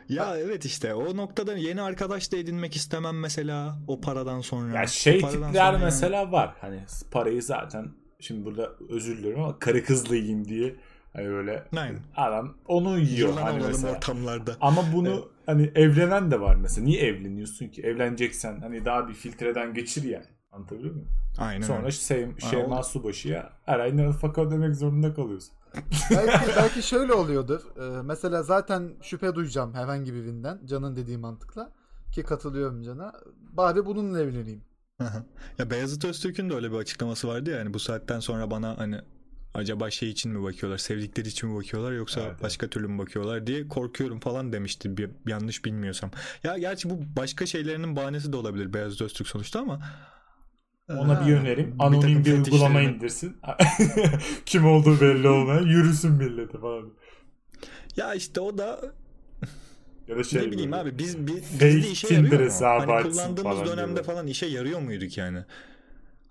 [0.09, 4.79] ya evet işte o noktada yeni arkadaş da edinmek istemem mesela o paradan sonra.
[4.79, 5.83] Ya şey paradan tipler sonra yani.
[5.83, 6.55] mesela var.
[6.61, 6.79] Hani
[7.11, 7.87] parayı zaten
[8.19, 10.75] şimdi burada özür diliyorum ama karı kızla yiyeyim diye
[11.13, 11.99] hani böyle Aynen.
[12.15, 13.93] adam onu yiyor Yılan hani mesela.
[13.93, 14.55] ortamlarda.
[14.61, 15.23] Ama bunu Evet.
[15.45, 16.85] hani evlenen de var mesela.
[16.85, 17.81] Niye evleniyorsun ki?
[17.81, 20.25] Evleneceksen hani daha bir filtreden geçir yani.
[20.51, 21.09] Anlatabiliyor muyum?
[21.37, 25.53] Aynen Sonra şey, Şeyma Subaşı'ya her ay nafaka ödemek zorunda kalıyorsun.
[26.12, 27.62] Belki, belki şöyle oluyordur.
[27.77, 30.59] Ee, mesela zaten şüphe duyacağım herhangi birinden.
[30.65, 31.71] Can'ın dediği mantıkla.
[32.12, 33.13] Ki katılıyorum Can'a.
[33.36, 34.62] Bari bununla evleneyim.
[35.57, 39.01] ya Beyazıt Öztürk'ün de öyle bir açıklaması vardı ya hani bu saatten sonra bana hani
[39.53, 42.43] acaba şey için mi bakıyorlar sevdikleri için mi bakıyorlar yoksa evet.
[42.43, 46.12] başka türlü mü bakıyorlar diye korkuyorum falan demişti bir, yanlış bilmiyorsam.
[46.43, 49.79] Ya gerçi bu başka şeylerinin bahanesi de olabilir Beyazıt Öztürk sonuçta ama
[50.89, 51.27] Ona Ha.
[51.27, 51.79] bir önerim.
[51.79, 53.37] Bir Anonim takım bir uygulama indirsin.
[54.45, 56.93] Kim olduğu belli olmayan yürüsün millete falan.
[57.97, 58.93] ya işte o da
[60.07, 60.81] Ya da şey ne bileyim böyle.
[60.81, 62.45] abi biz bir Fake bizde işe Tinder yarıyor mu?
[62.45, 64.03] hesabı Hani kullandığımız falan dönemde diyorlar.
[64.03, 65.45] falan işe yarıyor muyduk yani?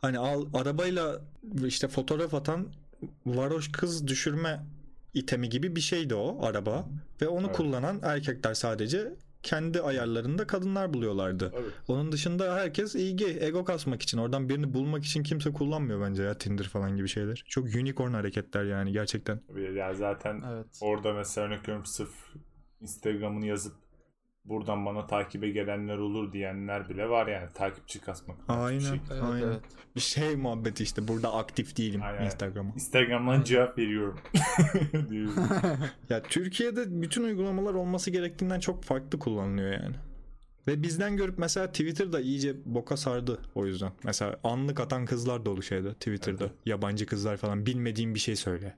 [0.00, 1.20] Hani al arabayla
[1.66, 2.68] işte fotoğraf atan
[3.26, 4.66] varoş kız düşürme
[5.14, 6.88] itemi gibi bir şeydi o araba
[7.22, 7.56] ve onu Evet.
[7.56, 11.52] kullanan erkekler sadece kendi ayarlarında kadınlar buluyorlardı.
[11.54, 11.72] Evet.
[11.88, 16.38] Onun dışında herkes ilgi, ego kasmak için, oradan birini bulmak için kimse kullanmıyor bence ya
[16.38, 17.44] Tinder falan gibi şeyler.
[17.48, 19.40] Çok unicorn hareketler yani gerçekten.
[19.76, 20.66] Ya zaten Evet.
[20.80, 22.14] orada mesela örnek veriyorum sırf
[22.80, 23.74] Instagram'ını yazıp
[24.44, 28.36] buradan bana takibe gelenler olur diyenler bile var yani takipçi kasmak.
[28.48, 28.78] Aynen.
[28.78, 29.00] Bir şey.
[29.12, 29.46] Evet, Aynen.
[29.46, 29.60] evet.
[29.96, 32.24] Bir şey muhabbeti işte burada aktif değilim Aynen.
[32.24, 32.74] Instagram'a.
[32.74, 34.20] Instagram'dan cevap veriyorum.
[35.10, 35.32] diyor.
[36.10, 39.96] Ya Türkiye'de bütün uygulamalar olması gerektiğinden çok farklı kullanılıyor yani.
[40.68, 43.92] Ve bizden görüp mesela Twitter'da iyice boka sardı o yüzden.
[44.04, 46.44] Mesela anlık atan kızlar dolu şeyde Twitter'da.
[46.44, 46.54] Evet.
[46.66, 48.76] Yabancı kızlar falan bilmediğim bir şey söyle.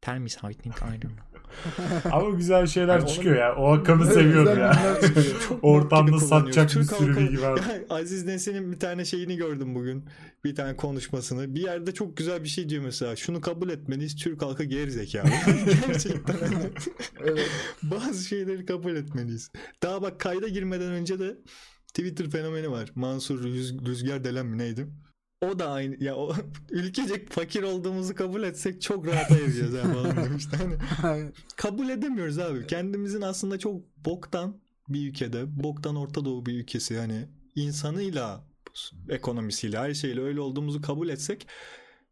[0.00, 1.35] Tell me something I don't know.
[2.12, 3.56] Ama güzel şeyler Yani çıkıyor ya.
[3.56, 4.78] O akımı seviyorum ya.
[5.62, 7.60] Ortamda satacak bir sürü halkı- bilgi var.
[7.90, 10.04] Aziz Nesin'in bir tane şeyini gördüm bugün.
[10.44, 11.54] Bir tane konuşmasını.
[11.54, 13.16] Bir yerde çok güzel bir şey diyor mesela.
[13.16, 14.16] Şunu kabul etmeliyiz.
[14.16, 15.28] Türk halkı geri zekalı.
[15.86, 16.36] Gerçekten.
[17.24, 17.50] Evet.
[17.82, 19.50] Bazı şeyleri kabul etmeliyiz.
[19.82, 21.36] Daha bak kayda girmeden önce de
[21.88, 22.90] Twitter fenomeni var.
[22.94, 24.86] Mansur Rüz- Rüzgar Delen mi neydi?
[25.40, 26.34] O da aynı ya o
[26.70, 30.56] ülkecek fakir olduğumuzu kabul etsek çok rahat ayıracağız ha falan demişti.
[31.02, 32.66] Hani kabul edemiyoruz abi.
[32.66, 38.44] Kendimizin aslında çok boktan bir ülkede, boktan Orta Doğu bir ülkesi hani insanıyla,
[39.08, 41.46] ekonomisiyle, her şeyle öyle olduğumuzu kabul etsek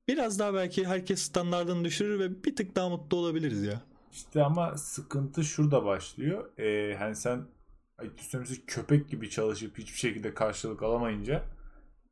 [0.09, 3.83] biraz daha belki herkes standartını düşürür ve bir tık daha mutlu olabiliriz ya.
[4.13, 6.59] İşte ama sıkıntı şurada başlıyor.
[6.59, 7.47] Ee, hani sen
[8.17, 11.45] söylemesi köpek gibi çalışıp hiçbir şekilde karşılık alamayınca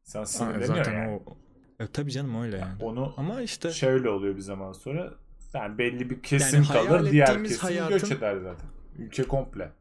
[0.03, 1.21] sen sinirleniyorsun Zaten yani.
[1.27, 1.37] o
[1.81, 2.83] e, tabii canım öyle yani.
[2.85, 5.15] Onu Ama işte şöyle oluyor bir zaman sonra.
[5.55, 8.69] Yani belli bir kesim Yani kalır, diğer kesim hayatın- göç eder zaten.
[8.99, 9.73] Ülke komple.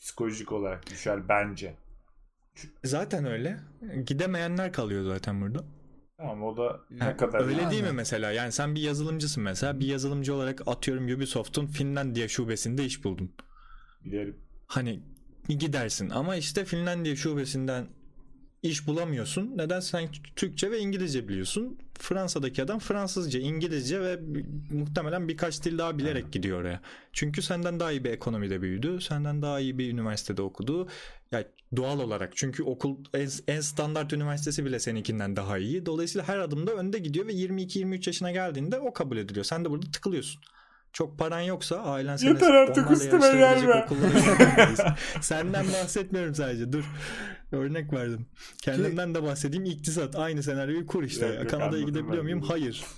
[0.00, 1.74] Psikolojik olarak düşer bence.
[2.84, 3.60] zaten öyle.
[4.06, 5.64] Gidemeyenler kalıyor zaten burada.
[6.16, 6.62] Tamam o da
[6.98, 7.70] Ha, ne kadar öyle yani.
[7.70, 8.32] değil mi mesela?
[8.32, 9.80] Yani sen bir yazılımcısın mesela.
[9.80, 13.32] Bir yazılımcı olarak atıyorum Ubisoft'un Finlandiya şubesinde iş buldun.
[14.04, 14.36] bilirim.
[14.66, 15.00] Hani
[15.48, 17.86] gidersin ama işte Finlandiya şubesinden
[18.64, 19.52] iş bulamıyorsun.
[19.56, 19.80] Neden?
[19.80, 21.78] Sen Türkçe ve İngilizce biliyorsun.
[21.98, 24.20] Fransa'daki adam Fransızca, İngilizce ve
[24.70, 26.80] muhtemelen birkaç dil daha bilerek gidiyor oraya.
[27.12, 29.00] Çünkü senden daha iyi bir ekonomide büyüdü.
[29.00, 30.88] Senden daha iyi bir üniversitede okudu.
[31.32, 31.44] Ya
[31.76, 35.86] doğal olarak çünkü okul en, en standart üniversitesi bile seninkinden daha iyi.
[35.86, 39.44] Dolayısıyla her adımda önde gidiyor ve 22-23 yaşına geldiğinde o kabul ediliyor.
[39.44, 40.40] Sen de burada tıkılıyorsun.
[40.92, 43.88] Çok paran yoksa ailen seni Yeter artık üstüme gelme.
[45.20, 46.84] Senden bahsetmiyorum sadece dur.
[47.56, 48.26] Örnek verdim.
[48.62, 49.64] Kendimden de bahsedeyim.
[49.64, 51.26] İktisat aynı senaryoyu kur işte.
[51.26, 52.40] Yok, yok, Kanada'ya gidebiliyor muyum?
[52.42, 52.84] Hayır.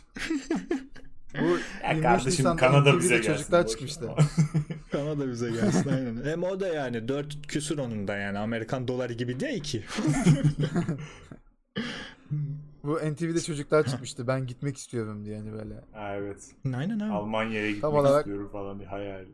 [1.40, 3.32] Bu Ya 23 kardeşim Kanada bize gelsin.
[3.32, 4.10] çocuklar çıkmıştı.
[4.92, 6.24] Kanada bize gelsin aynen.
[6.24, 8.38] Hem o da yani 4 küsür onun da yani.
[8.38, 9.84] Amerikan doları gibi değil ki.
[12.84, 14.26] Bu NTV'de çocuklar çıkmıştı.
[14.26, 15.74] Ben gitmek istiyorum diye hani böyle.
[15.92, 16.50] ha, evet.
[16.76, 17.12] aynen abi.
[17.12, 19.24] Almanya'ya gitmek Tam olarak- istiyorum falan bir hayal.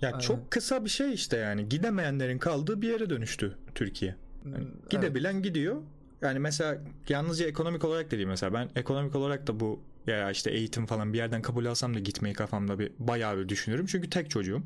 [0.00, 0.18] Ya Aynen.
[0.18, 1.68] çok kısa bir şey işte yani.
[1.68, 4.14] Gidemeyenlerin kaldığı bir yere dönüştü Türkiye.
[4.44, 4.90] Yani Hmm, evet.
[4.90, 5.82] gidebilen gidiyor.
[6.20, 10.50] Yani mesela yalnızca ekonomik olarak da değil mesela ben ekonomik olarak da bu ya işte
[10.50, 13.86] eğitim falan bir yerden kabul alsam da gitmeyi kafamda bir bayağı bir düşünürüm.
[13.86, 14.62] Çünkü tek çocuğum.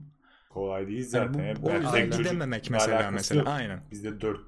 [0.50, 1.34] Kolay değil Yani zaten.
[1.34, 3.38] bu- Hep o ben yüzden gidememek mesela mesela.
[3.40, 3.48] yok.
[3.48, 3.80] Aynen.
[3.90, 4.40] Biz de dört,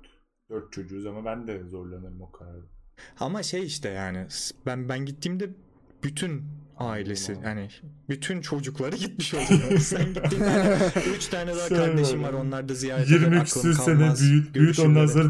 [0.50, 2.66] dört çocuğuz ama ben de zorlanırım o kararda.
[3.20, 4.26] Ama şey işte yani
[4.66, 5.50] ben ben gittiğimde
[6.04, 6.42] bütün
[6.78, 7.68] ailesi yani
[8.08, 9.78] bütün çocukları gitmiş oluyor.
[9.80, 10.78] Sen gittiğinde hani
[11.16, 13.20] üç tane daha Sen kardeşim var onlar da ziyaret eder.
[13.20, 15.28] 20 aklım küsür sene büyüt, büyüt ondan sonra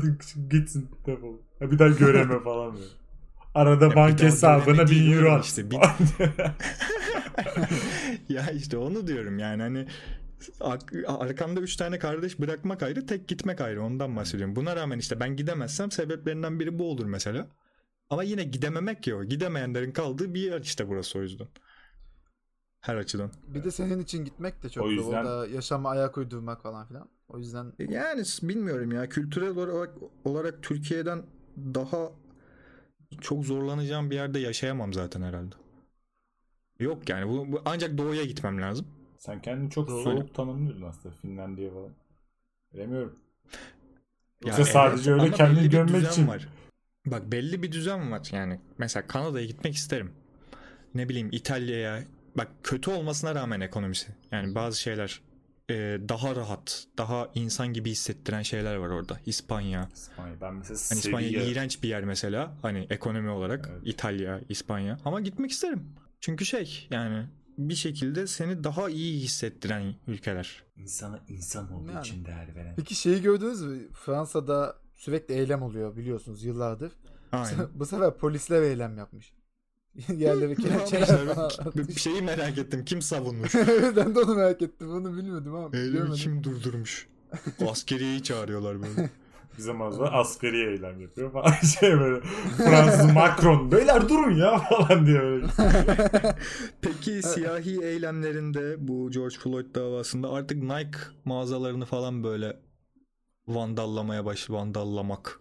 [0.51, 1.35] gitsin defol.
[1.61, 2.85] Bir daha göreme falan böyle.
[3.55, 5.45] Arada Ya bir bank daha hesabına göreme 1000 değil euro at.
[5.45, 5.79] işte, bir-
[8.29, 9.87] ya işte onu diyorum yani hani
[11.07, 14.57] arkamda üç tane kardeş bırakmak ayrı tek gitmek ayrı ondan bahsediyorum.
[14.57, 17.47] Buna rağmen işte ben gidemezsem sebeplerinden biri bu olur mesela.
[18.11, 19.25] Ama yine gidememek ya o.
[19.25, 21.49] Gidemeyenlerin kaldığı bir yer işte burası o yüzden.
[22.81, 23.31] Her açıdan.
[23.47, 24.93] Bir de senin için gitmek de çok O zor.
[24.95, 27.09] yüzden- Orada yaşama ayak uydurmak falan filan.
[27.29, 29.95] O yüzden Yani s- bilmiyorum ya kültürel olarak,
[30.25, 31.23] olarak Türkiye'den
[31.75, 32.13] daha
[33.21, 35.55] çok zorlanacağım bir yerde yaşayamam zaten herhalde.
[36.79, 38.87] Yok yani bu, bu- ancak doğuya gitmem lazım.
[39.19, 40.03] Sen kendini çok Doğru.
[40.03, 41.91] soğuk tanımlıyordun aslında Finlandiya falan.
[42.75, 43.19] Bilemiyorum.
[44.45, 46.29] Ya Yoksa sadece öyle kendini gömmek için.
[46.29, 46.49] var.
[47.11, 48.61] Bak belli bir düzen var yani.
[48.79, 50.13] Mesela Kanada'ya gitmek isterim.
[50.95, 52.05] Ne bileyim İtalya'ya.
[52.37, 54.07] Bak kötü olmasına rağmen ekonomisi.
[54.33, 55.21] Yani bazı şeyler
[55.71, 55.75] e,
[56.09, 59.21] daha rahat, daha insan gibi hissettiren şeyler var orada.
[59.27, 59.89] İspanya.
[59.95, 60.41] İspanya.
[60.41, 62.55] Ben mesela Hani İspanya Sevilla- iğrenç bir yer mesela.
[62.63, 63.83] Hani ekonomi olarak Evet.
[63.85, 64.99] İtalya, İspanya.
[65.05, 65.83] Ama gitmek isterim.
[66.21, 67.27] Çünkü şey yani
[67.59, 70.63] bir şekilde seni daha iyi hissettiren ülkeler.
[70.77, 72.07] İnsana insan olduğu Yani.
[72.07, 72.75] için değer veren.
[72.77, 73.89] Peki şeyi gördünüz mü?
[73.93, 76.93] Fransa'da sürekli eylem oluyor biliyorsunuz yıllardır.
[77.33, 77.67] Aynen.
[77.75, 79.33] Bu sefer polisler eylem yapmış.
[80.17, 81.37] Yerleri kelepçeler
[81.75, 82.85] Bir şeyi merak ettim.
[82.85, 83.55] Kim savunmuş?
[83.97, 84.91] ben de onu merak ettim.
[84.91, 85.77] Onu bilmiyordum ama.
[85.77, 86.15] Eylemi görmedim.
[86.15, 87.07] kim durdurmuş?
[87.69, 89.11] Askeriyeyi çağırıyorlar böyle.
[89.59, 91.51] Bizim azlar askeri eylem yapıyor falan.
[91.81, 92.21] Şey böyle
[92.57, 95.47] Fransız Macron beyler durun ya falan diye böyle.
[96.83, 102.57] Peki siyahi eylemlerinde bu George Floyd davasında artık Nike mağazalarını falan böyle
[103.49, 105.41] vandallamaya baş vandallamak,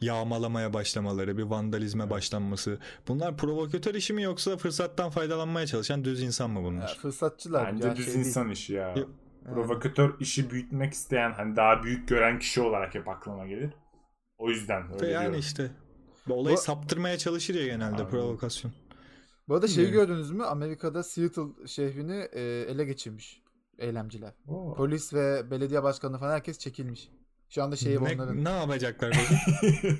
[0.00, 2.78] yağmalamaya başlamaları, bir vandalizme başlanması.
[3.08, 6.98] Bunlar provokatör işi mi yoksa fırsattan faydalanmaya çalışan düz insan mı Ya, bunlar?
[7.02, 7.72] fırsatçılar.
[7.72, 8.26] Bence ya, düz şey değil.
[8.26, 8.94] insan işi ya.
[8.96, 9.10] Yok.
[9.54, 13.70] Provokatör işi büyütmek isteyen hani daha büyük gören kişi olarak hep aklıma gelir.
[14.38, 15.38] O yüzden öyle yani diyorum.
[15.40, 15.70] işte
[16.30, 18.08] olayı Bu- saptırmaya çalışır ya genelde Aynen.
[18.10, 18.72] provokasyon.
[19.48, 20.44] Bu arada şeyi gördünüz mü?
[20.44, 23.42] Amerika'da Seattle şehrini e, ele geçirmiş
[23.78, 24.32] eylemciler.
[24.48, 24.74] Oo.
[24.74, 27.08] Polis ve belediye başkanı falan herkes çekilmiş.
[27.54, 28.44] Şu anda şehir ne, onların.
[28.44, 29.10] ne yapacaklar
[29.70, 29.96] peki?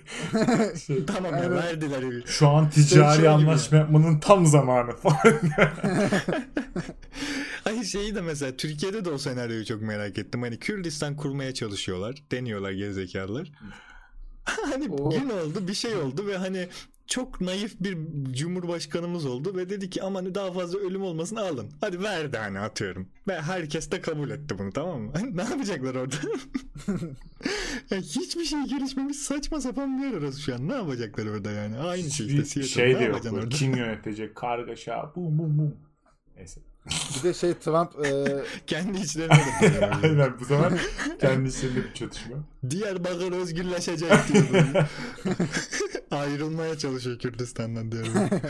[0.80, 1.64] Şey, tamam ya Evet.
[1.64, 2.22] verdiler evi.
[2.26, 5.16] Şu an ticari Şey gibi anlaşma yapmanın tam zamanı falan.
[7.64, 10.42] Ay şeyi de mesela Türkiye'de de o senaryoyu çok merak ettim.
[10.42, 12.22] Hani Kürdistan kurmaya çalışıyorlar.
[12.30, 13.52] Deniyorlar gerizekalılar.
[14.44, 15.10] hani Oo.
[15.10, 16.68] gün oldu bir şey oldu ve hani
[17.06, 17.98] çok naif bir
[18.32, 21.70] cumhurbaşkanımız oldu ve dedi ki aman daha fazla ölüm olmasın alın.
[21.80, 23.08] Hadi ver de hani atıyorum.
[23.28, 25.12] Ve herkes de kabul etti bunu tamam mı?
[25.36, 26.16] Ne yapacaklar orada?
[27.90, 30.68] Ya hiçbir şey gelişmemiş saçma sapan bir yer orası şu an.
[30.68, 31.78] Ne yapacaklar orada yani?
[31.78, 32.44] Aynı şey işte.
[32.44, 32.68] Seattle.
[32.68, 33.20] şey de yok.
[33.32, 33.48] orada?
[33.48, 34.34] Kim yönetecek?
[34.34, 35.12] Kargaşa.
[35.16, 35.76] Bum bum bum.
[36.36, 36.60] Neyse.
[36.87, 38.27] Bir de şey Trump e,
[38.66, 40.79] Kendi içlerine de Aynen bu zaman
[41.21, 42.37] kendi içinde bir çatışma.
[42.71, 44.45] Diyarbakır özgürleşecek diyor.
[44.53, 44.88] böyle.
[46.11, 48.40] Ayrılmaya çalışıyor Kürdistan'dan Diyarbakır.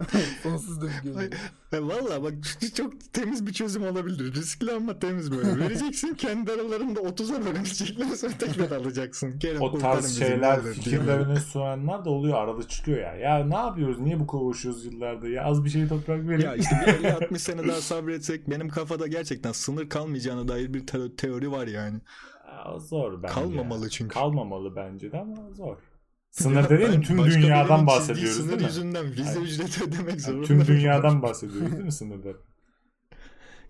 [0.42, 1.30] sonsuz döngü.
[1.72, 2.32] E, Valla bak
[2.74, 4.34] çok temiz bir çözüm olabilir.
[4.34, 5.58] Riskli ama temiz böyle.
[5.64, 9.38] Vereceksin kendi aralarında 30'a bölünecekler sonra tekrar alacaksın.
[9.38, 12.38] Gelin O tarz şeyler fikirlerini sunanlar da oluyor.
[12.38, 13.14] Arada çıkıyor ya.
[13.14, 14.00] Ya ne yapıyoruz?
[14.00, 15.28] Niye bu kadar uğraşıyoruz yıllardır?
[15.28, 16.40] Ya az bir şey toprak verin.
[16.40, 21.16] Ya işte bir 50-60 sene daha sabretsek benim kafada gerçekten sınır kalmayacağına dair bir te-
[21.16, 21.98] teori var yani.
[22.48, 23.34] Ya, zor bence.
[23.34, 24.14] Kalmamalı çünkü.
[24.14, 25.76] Kalmamalı bence de ama zor.
[26.30, 28.66] Sınır dediğim Ben tüm başka dünyadan bahsediyoruz Sınır değil mi?
[28.66, 29.40] yüzünden vize Aynen.
[29.40, 30.52] ücreti ödemek zorunda.
[30.52, 32.28] Yani tüm dünyadan bahsediyoruz değil mi sınırda?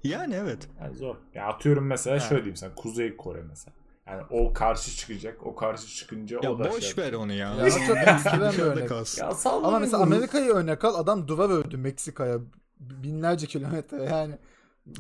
[0.05, 0.69] Yani evet.
[0.81, 1.17] Yani zor.
[1.35, 2.21] Ya atıyorum mesela Ha.
[2.21, 3.75] şöyle diyeyim sen Kuzey Kore mesela.
[4.07, 5.47] Yani o karşı çıkacak.
[5.47, 7.05] O karşı çıkınca Ya o da boş şey.
[7.05, 7.55] ver onu ya.
[7.55, 7.81] Ya çok
[8.59, 8.91] bir örnek.
[9.19, 10.03] Ya Ama mesela.
[10.03, 12.39] Amerika'yı örnek al adam duvar ördü Meksika'ya
[12.81, 14.35] binlerce kilometre yani.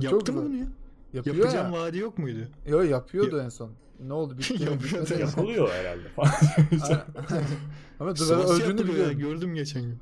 [0.00, 0.66] Yaptı mı bunu ya?
[1.12, 1.80] Yapıyor Yapacağım ya.
[1.80, 2.48] vaadi yok muydu?
[2.66, 3.70] Yo yapıyordu en son.
[4.06, 4.52] Ne oldu bitti?
[4.62, 5.18] Yapıyordu ya.
[5.20, 6.30] Yapılıyor herhalde falan.
[8.00, 9.18] Ama yapılıyor ya, biliyorum.
[9.18, 9.98] gördüm geçen gün.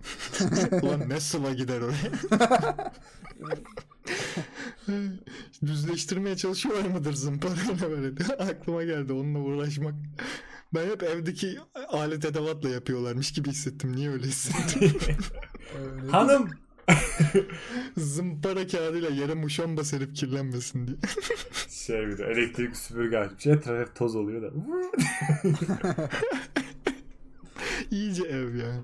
[0.83, 2.11] Ulan ne sıva gider oraya.
[5.67, 8.25] Düzleştirmeye çalışıyorlar mıdır zımparayla böyle?
[8.39, 9.95] Aklıma geldi onunla uğraşmak.
[10.75, 13.97] Ben hep evdeki alet edevatla yapıyorlarmış gibi hissettim.
[13.97, 14.93] Niye öyle hissettim?
[15.81, 16.51] Öyle Hanım
[17.97, 20.97] Zımpara kağıdıyla yere muşamba serip kirlenmesin diye.
[21.69, 23.47] şey bir de elektrik süpürge açmış.
[23.47, 24.51] Etraf hep toz oluyor da.
[27.91, 28.83] İyice ev yani.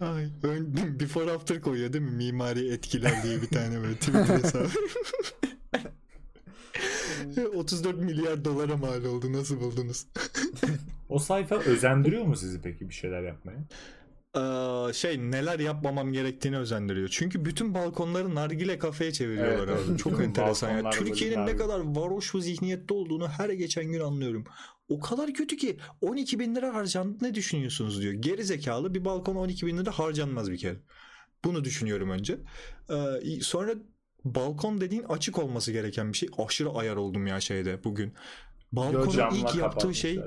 [0.00, 2.10] Ay, ön, before after koyuyor değil mi?
[2.10, 4.68] Mimari etkiler diye bir tane böyle Twitter hesabı.
[7.54, 9.32] 34 milyar dolara mal oldu.
[9.32, 10.06] Nasıl buldunuz?
[11.08, 13.58] O sayfa özendiriyor mu sizi peki bir şeyler yapmaya?
[14.36, 17.08] Ee, şey neler yapmamam gerektiğini özendiriyor.
[17.12, 19.88] Çünkü bütün balkonları nargile kafeye çeviriyorlar Evet, abi.
[19.88, 19.98] evet.
[19.98, 20.90] Çok enteresan ya.
[20.90, 24.44] Türkiye'nin ne kadar varoş bir zihniyette olduğunu her geçen gün anlıyorum.
[24.88, 28.12] O kadar kötü ki 12 bin lira harcandı ne düşünüyorsunuz diyor.
[28.12, 30.76] Geri zekalı bir balkona 12 bin lira harcanmaz bir kere.
[31.44, 32.38] Bunu düşünüyorum önce.
[32.90, 32.94] Ee,
[33.40, 33.74] sonra
[34.24, 36.28] balkon dediğin açık olması gereken bir şey.
[36.46, 38.12] Aşırı ayar oldum ya şeyde bugün.
[38.72, 40.20] Balkonun ilk yaptığı şey?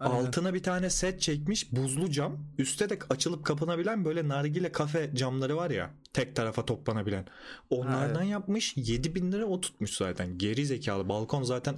[0.00, 0.14] Aynen.
[0.26, 2.36] Altına bir tane set çekmiş buzlu cam.
[2.58, 5.90] Üstte de açılıp kapanabilen böyle nargile kafe camları var ya.
[6.12, 7.24] Tek tarafa toplanabilen.
[7.70, 8.76] Onlardan Ha, yapmış.
[8.76, 10.38] 7000 lira o tutmuş zaten.
[10.38, 11.08] Geri zekalı.
[11.08, 11.76] Balkon zaten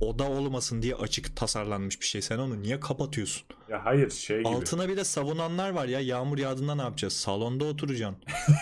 [0.00, 2.22] oda olmasın diye açık tasarlanmış bir şey.
[2.22, 3.42] Sen onu niye kapatıyorsun?
[3.68, 4.48] Ya hayır şey gibi.
[4.48, 6.00] Altına bir de savunanlar var ya.
[6.00, 7.12] Yağmur yağdığında ne yapacağız?
[7.12, 8.16] Salonda oturacaksın.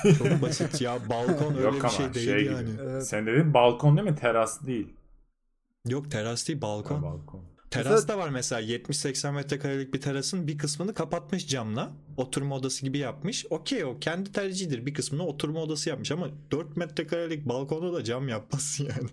[0.19, 1.09] Çok basit ya.
[1.09, 2.67] Balkon öyle Yok bir ama şey değil şey, yani.
[2.73, 2.83] gibi.
[2.83, 3.07] Evet.
[3.07, 4.17] Sen dedin balkon değil mi?
[4.17, 4.89] Teras değil.
[5.89, 6.97] Yok teras değil balkon.
[6.97, 7.50] Ha, balkon.
[7.71, 11.93] Teras da var mesela 70-80 metrekarelik bir terasın bir kısmını kapatmış camla.
[12.17, 13.47] Oturma odası gibi yapmış.
[13.51, 14.87] Okey o kendi tercihidir.
[14.87, 19.09] Bir kısmını oturma odası yapmış ama 4 metrekarelik balkona da cam yapmazsın yani.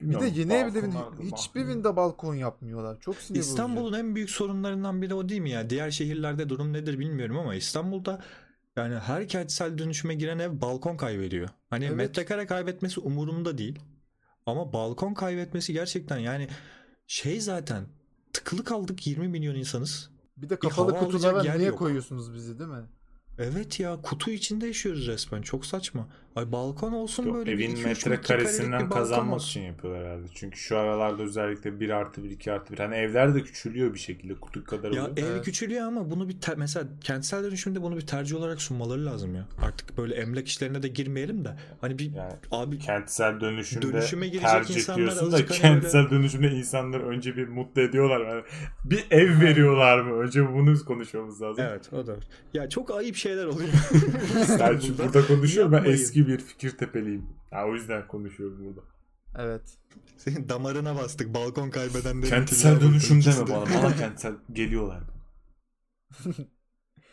[0.00, 0.94] Bir de Bilmiyorum, yeni evlerin
[1.36, 3.00] hiçbirinde balkon yapmıyorlar.
[3.00, 3.50] Çok sinir bozucu.
[3.50, 5.70] İstanbul'un en büyük sorunlarından biri o değil mi ya?
[5.70, 8.20] Diğer şehirlerde durum nedir bilmiyorum ama İstanbul'da
[8.76, 11.48] yani her kentsel dönüşüme giren ev balkon kaybediyor.
[11.70, 11.96] Hani Evet.
[11.96, 13.78] metrekare kaybetmesi umurumda değil.
[14.46, 16.48] Ama balkon kaybetmesi gerçekten yani
[17.08, 17.86] şey zaten
[18.32, 20.10] tıkılı kaldık 20 milyon insanız.
[20.36, 21.78] Bir de Bir kapalı alacak kutulara niye yok.
[21.78, 22.84] koyuyorsunuz bizi değil mi?
[23.38, 25.42] Evet ya kutu içinde yaşıyoruz resmen.
[25.42, 26.08] Çok saçma.
[26.38, 30.26] Ay balkon olsun Yok, böyle evin 2-3 metrekarelik bir metrekaresinden kazanmak için yapıyorlar herhalde.
[30.34, 32.78] Çünkü şu aralarda özellikle 1 artı 1, 2 artı 1.
[32.78, 34.34] Hani evler de küçülüyor bir şekilde.
[34.34, 35.16] Kutu kadar Ya oluyor.
[35.18, 35.44] ev Evet.
[35.44, 39.46] küçülüyor ama bunu bir ter- mesela kentsel dönüşümde bunu bir tercih olarak sunmaları lazım ya.
[39.62, 44.50] Artık böyle emlak işlerine de girmeyelim de hani bir Yani abi kentsel dönüşümde Dönüşüme girecek
[44.50, 48.26] tercih insanlar ediyorsun da azıcık hani kentsel dönüşümde insanlar önce bir mutlu ediyorlar.
[48.28, 48.42] Yani
[48.84, 50.14] bir ev veriyorlar mı?
[50.18, 51.64] Önce bunu konuşmamız lazım.
[51.68, 52.16] evet o da.
[52.54, 53.68] Ya çok ayıp şeyler oluyor.
[54.46, 55.72] Selçuk burada konuşuyor.
[55.72, 57.26] Ben eski bir Fikirtepeliyim.
[57.52, 58.80] Ya o yüzden konuşuyorum burada.
[59.38, 59.78] Evet.
[60.16, 61.70] Senin damarına bastık balkon.
[61.70, 63.82] Kentsel ikisi de- dönüşüm ikisi deme de- bana.
[63.82, 65.02] Bana kentsel geliyorlar.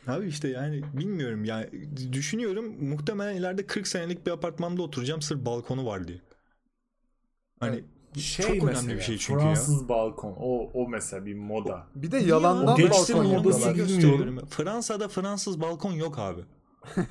[0.07, 1.69] Abi işte yani bilmiyorum yani
[2.13, 6.21] düşünüyorum muhtemelen ileride 40 senelik bir apartmanda oturacağım sırf balkonu var diye.
[7.59, 7.83] Hani
[8.15, 10.35] Şey çok mesela, önemli bir şey çünkü Fransız balkon.
[10.39, 11.87] O, o mesela bir moda.
[11.95, 12.27] Bir de ya.
[12.27, 13.73] yalandan balkon modası.
[14.49, 16.41] Fransa'da Fransız balkon yok abi.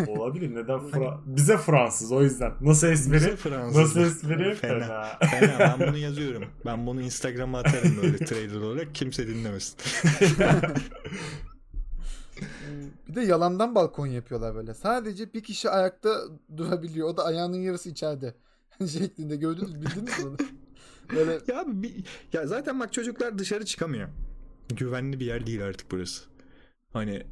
[0.08, 0.50] Olabilir.
[0.54, 0.78] Neden?
[0.78, 2.52] Fra- Bize Fransız o yüzden.
[2.60, 3.36] Nasıl espri?
[3.74, 4.54] Nasıl espri?
[4.54, 4.80] Fena.
[4.86, 5.18] Fena.
[5.30, 6.44] Fena ben bunu yazıyorum.
[6.66, 9.76] Ben bunu Instagram'a atarım böyle trader olarak kimse dinlemesin.
[13.08, 14.74] Bir de yalandan balkon yapıyorlar böyle.
[14.74, 16.20] Sadece bir kişi ayakta
[16.56, 17.08] durabiliyor.
[17.08, 18.34] O da ayağının yarısı içeride.
[18.92, 20.36] şeklinde gördünüz bildiniz mi onu?
[21.16, 24.08] Böyle Ya abi bir, ya zaten bak çocuklar dışarı çıkamıyor.
[24.68, 26.22] Güvenli bir yer değil artık burası.
[26.92, 27.22] Hani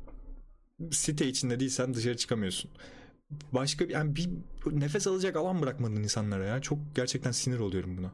[0.91, 2.71] site içinde değilsen dışarı çıkamıyorsun.
[3.53, 4.29] Başka bir yani bir
[4.67, 6.61] nefes alacak alan bırakmadın insanlara ya.
[6.61, 8.13] Çok gerçekten sinir oluyorum buna.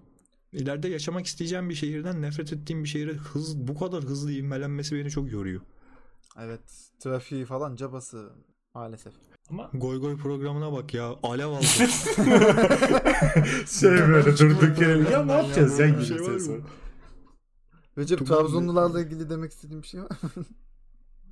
[0.52, 5.10] İleride yaşamak isteyeceğim bir şehirden nefret ettiğim bir şehire hız bu kadar hızlı ivmelenmesi beni
[5.10, 5.60] çok yoruyor.
[6.40, 6.60] evet
[7.00, 8.30] trafiği falan cabası
[8.74, 9.12] maalesef.
[9.50, 11.14] Ama Goy goy programına bak ya.
[11.22, 11.64] Alev aldı.
[13.80, 15.10] şey böyle durduk yere.
[15.10, 16.54] Ya ne Ya yapacağız ya bir şey var ses mı?
[16.58, 16.64] var.
[17.98, 20.08] Recep Trabzonlularla ilgili demek istediğim bir şey var.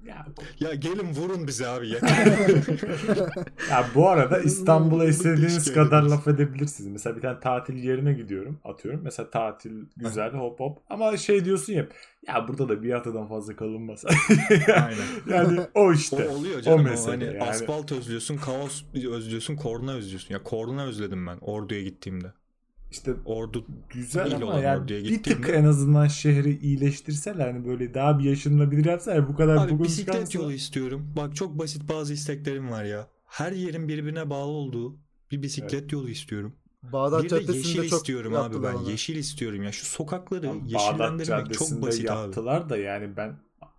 [0.05, 0.27] Ya,
[0.61, 1.99] ya gelin vurun bizi abi ya.
[3.71, 6.93] ya bu arada İstanbul'a istediğiniz kadar laf edebilirsiniz.
[6.93, 9.01] Mesela bir tane tatil yerine gidiyorum atıyorum.
[9.05, 10.79] Mesela tatil güzel hop hop.
[10.91, 11.87] Ama şey diyorsun ya
[12.29, 14.05] ya burada da bir haftadan fazla kalınmaz.
[14.69, 15.37] Aynen.
[15.39, 16.29] yani o O işte.
[16.29, 16.81] oluyor canım.
[16.81, 17.43] O mesele hani yani.
[17.43, 20.35] asfalt özlüyorsun, kaos özlüyorsun, korna özlüyorsun.
[20.35, 22.33] Ya korna özledim ben Ordu'ya gittiğimde.
[22.97, 27.95] İşte Ordu güzel İyi ama yani orduya bir tık en azından şehri iyileştirseler hani böyle
[27.95, 31.13] daha bir yaşanılabilir yapsalar bu kadar Abi bugün bisiklet çıkarsa- yolu istiyorum.
[31.17, 33.09] Bak çok basit bazı isteklerim var ya.
[33.27, 34.97] Her yerin birbirine bağlı olduğu
[35.31, 36.53] bir bisiklet yolu istiyorum.
[36.83, 38.75] Bağdat bir de yeşil Caddesi'nde çok istiyorum abi ben.
[38.75, 38.91] onu.
[38.91, 39.73] Yeşil istiyorum ya.
[39.73, 42.19] Şu sokakları Bağdat yeşillendirmek çok Caddesi'nde basit abi.
[42.19, 43.37] yaptılar da yani ben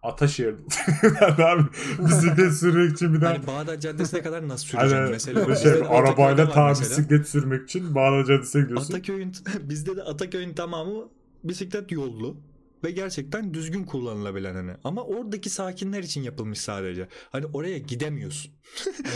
[0.08, 1.64] Ataşehir'de abi
[1.99, 5.55] bisiklet sürmek için bir daha Hani Bağdat Caddesi'ne kadar nasıl süreceğim Hani mesela?
[5.55, 8.93] şey, arabayla ta bisiklet sürmek için Bağdat Caddesi'ne gidiyorsun.
[8.93, 11.10] Ataköy'ün bizde de Ataköy'ün tamamı
[11.43, 12.38] bisiklet yollu
[12.84, 14.72] ve gerçekten düzgün kullanılabilen hani.
[14.84, 17.08] Ama oradaki sakinler için yapılmış sadece.
[17.32, 18.51] Hani oraya gidemiyorsun.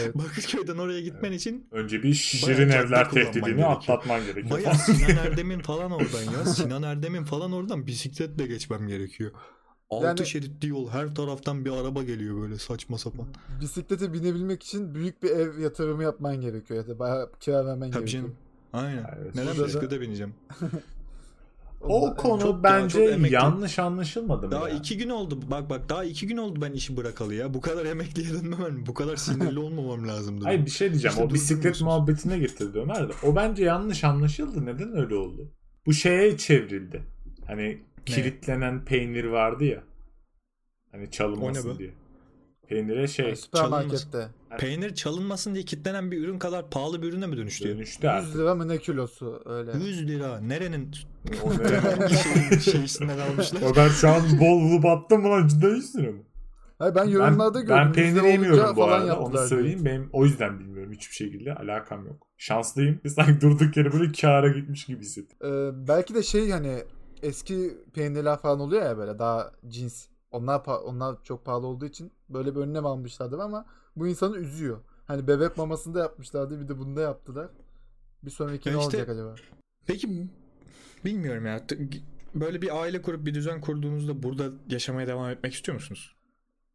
[0.02, 0.16] Evet.
[0.16, 3.72] Bakırköy'den oraya gitmen için Önce bir şirin evler tehdidini gerekiyor.
[3.72, 4.52] atlatman gerekiyor.
[4.52, 6.46] bayağı Sinan Erdem'in falan oradan ya.
[6.46, 9.32] Sinan Erdem'in falan oradan bisikletle geçmem gerekiyor.
[9.92, 13.26] Altı Yani- şeritli yol her taraftan bir araba geliyor böyle saçma sapan.
[13.62, 18.06] Bisiklete binebilmek için büyük bir ev yatırımı yapman gerekiyor ya da bayağı kira vermen Tabii
[18.06, 18.24] gerekiyor.
[18.24, 18.36] canım.
[18.74, 19.06] Aynen.
[19.22, 19.36] Evet.
[19.36, 20.34] Neden Burada da- bisiklete bineceğim?
[21.82, 23.34] O Ondan- konu Çok ya, bence çok emekli.
[23.36, 24.52] yanlış anlaşılmadı mı?
[24.52, 24.76] Daha ya?
[24.76, 25.40] iki gün oldu.
[25.52, 27.54] Bak bak daha iki gün oldu ben işi bırakalı ya.
[27.54, 30.46] Bu kadar emekliye dönmemem, bu kadar sinirli olmamam lazımdı.
[30.46, 31.14] Hayır bir şey diyeceğim.
[31.14, 33.14] İşte o bisiklet muhabbetine getirdi Ömer de.
[33.24, 34.66] O bence yanlış anlaşıldı.
[34.66, 35.52] Neden öyle oldu?
[35.86, 37.02] Bu şeye çevrildi.
[37.48, 39.84] Hani kilitlenen peynir vardı ya.
[40.92, 41.90] Hani O ne çalınmasın diye.
[42.68, 44.28] Peynire şey Yani süpermarkette.
[44.60, 47.70] Peynir çalınmasın diye kilitlenen bir ürün kadar pahalı bir ürüne mi dönüştü?
[47.70, 48.36] dönüştü 100 artık.
[48.36, 49.72] lira mı ne kilosu öyle.
[49.86, 50.40] 100 lira.
[50.40, 50.92] Nerenin
[51.44, 51.52] O
[52.08, 53.62] şeyin şeysinden almışlar?
[53.62, 56.24] O ben şu an bol bulup attım mı lan cidden 100 lira mı?
[56.80, 57.76] Hayır ben Ben, yorumlarda gördüm.
[57.76, 59.20] ben 100 peynir yemiyorum bu falan arada.
[59.20, 59.86] Onu söyleyeyim.
[59.86, 61.56] Benim o yüzden bilmiyorum hiçbir şekilde.
[61.56, 62.28] Alakam yok.
[62.38, 63.02] Şanslıyım.
[63.08, 65.38] Sanki durduk yere böyle kâra gitmiş gibi hissettim.
[65.42, 65.52] diye.
[65.68, 66.84] Ee, belki de şey hani
[67.24, 70.08] eski peynirler falan oluyor ya böyle daha cins.
[70.32, 73.66] Onlar onlar çok pahalı olduğu için böyle bir önlem almışlardır ama
[73.96, 74.80] bu insanı üzüyor.
[75.08, 77.50] Hani bebek mamasında yapmışlardı bir de bunda yaptılar.
[78.24, 79.36] Bir sonraki Ya ne işte- olacak acaba?
[79.88, 80.28] Peki
[81.06, 81.66] bilmiyorum ya.
[82.36, 86.16] Böyle bir aile kurup bir düzen kurduğunuzda burada yaşamaya devam etmek istiyor musunuz?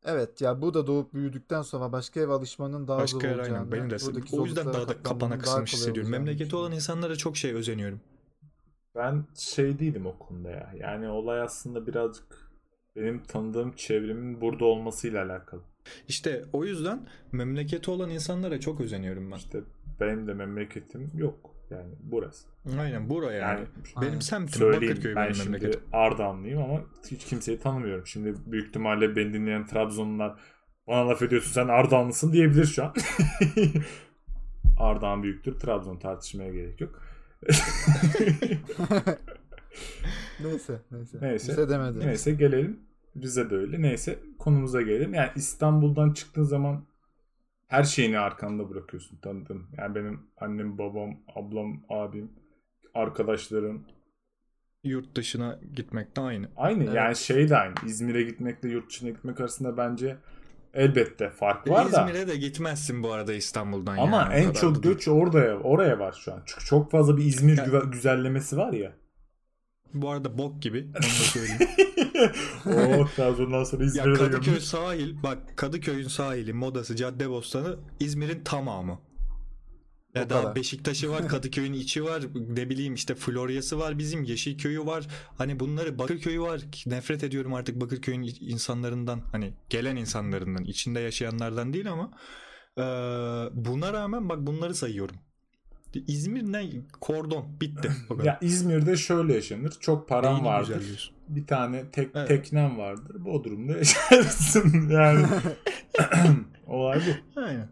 [0.04, 3.58] Evet ya burada doğup büyüdükten sonra başka eve alışmanın daha zor Başka yer olacağını.
[3.58, 3.96] aynen benim de.
[4.32, 6.10] O yüzden daha da kapana kısılmış hissediyorum.
[6.10, 8.00] Memleketi olan insanlara çok şey özeniyorum.
[8.96, 10.72] Ben şey değilim o konuda ya.
[10.78, 12.24] Yani olay aslında birazcık
[12.96, 15.60] benim tanıdığım çevremin burada olmasıyla alakalı.
[16.08, 19.36] İşte o yüzden memleketi olan insanlara çok özeniyorum ben.
[19.36, 19.60] İşte
[20.00, 21.56] benim de memleketim yok.
[21.70, 22.48] Yani burası.
[22.78, 23.58] Aynen buraya yani.
[23.58, 24.20] Yani Benim Aynen.
[24.20, 25.80] semtim söyleyeyim Bakırköy ben benim şimdi memleketim.
[25.92, 26.80] Ardahanlıyım ama
[27.10, 28.06] hiç kimseyi tanımıyorum.
[28.06, 30.38] Şimdi büyük ihtimalle beni dinleyen Trabzonlular
[30.86, 32.94] Bana laf ediyorsun sen Ardahanlısın diyebilir şu an.
[34.78, 35.58] Ardahan büyüktür.
[35.58, 37.02] Trabzon tartışmaya gerek yok.
[40.40, 41.18] Neyse neyse.
[41.20, 41.52] Neyse.
[41.52, 42.06] Bize demedi.
[42.06, 42.80] Neyse gelelim.
[43.22, 43.82] Rize de öyle.
[43.82, 45.14] Neyse konumuza gelelim.
[45.14, 46.86] Yani İstanbul'dan çıktığın zaman
[47.66, 49.66] her şeyini arkanda bırakıyorsun tanıdığın.
[49.78, 52.32] Yani benim annem, babam, ablam, abim,
[52.94, 53.86] arkadaşlarım.
[54.84, 56.48] Yurt dışına gitmek de aynı.
[56.56, 56.94] Aynı Evet.
[56.94, 57.74] yani şey de aynı.
[57.86, 60.16] İzmir'e gitmekle yurt dışına gitmek arasında bence
[60.76, 62.02] elbette fark var da.
[62.08, 64.34] İzmir'e de gitmezsin bu arada İstanbul'dan Ama yani.
[64.34, 66.42] En çok göç oraya oraya var şu an.
[66.46, 68.92] Çünkü çok fazla bir İzmir Ya- güve- güzellemesi var ya.
[69.94, 70.86] Bu arada bok gibi.
[70.88, 71.68] Onu da söyleyeyim.
[72.66, 74.62] Oo Trabzon'dan sonra ya İzmir'e de Kadıköy gömdük.
[74.62, 78.98] sahil bak Kadıköy'ün sahili, Modası, Caddebostanı İzmir'in tamamı.
[80.16, 80.54] Ya daha.
[80.54, 85.06] Beşiktaş'ı var, Kadıköy'ün içi var, ne bileyim işte Florya'sı var bizim, Yeşilköy'ü var.
[85.38, 86.60] Hani bunları Bakırköy'ü var.
[86.86, 89.20] Nefret ediyorum artık Bakırköy'ün insanlarından.
[89.32, 92.10] Hani gelen insanlarından, içinde yaşayanlardan değil ama
[92.78, 92.84] eee,
[93.52, 95.16] buna rağmen bak bunları sayıyorum.
[96.06, 96.70] İzmir ne?
[97.00, 97.60] Kordon.
[97.60, 97.90] Bitti.
[98.24, 99.76] Ya İzmir'de şöyle yaşanır.
[99.80, 101.12] Çok paran Beyni vardır.
[101.28, 102.28] Bir tane tek Evet.
[102.28, 103.24] teknen vardır.
[103.24, 105.26] Bodrum'da yaşarsın yani.
[106.66, 107.40] Olay bu.
[107.40, 107.68] Aynen.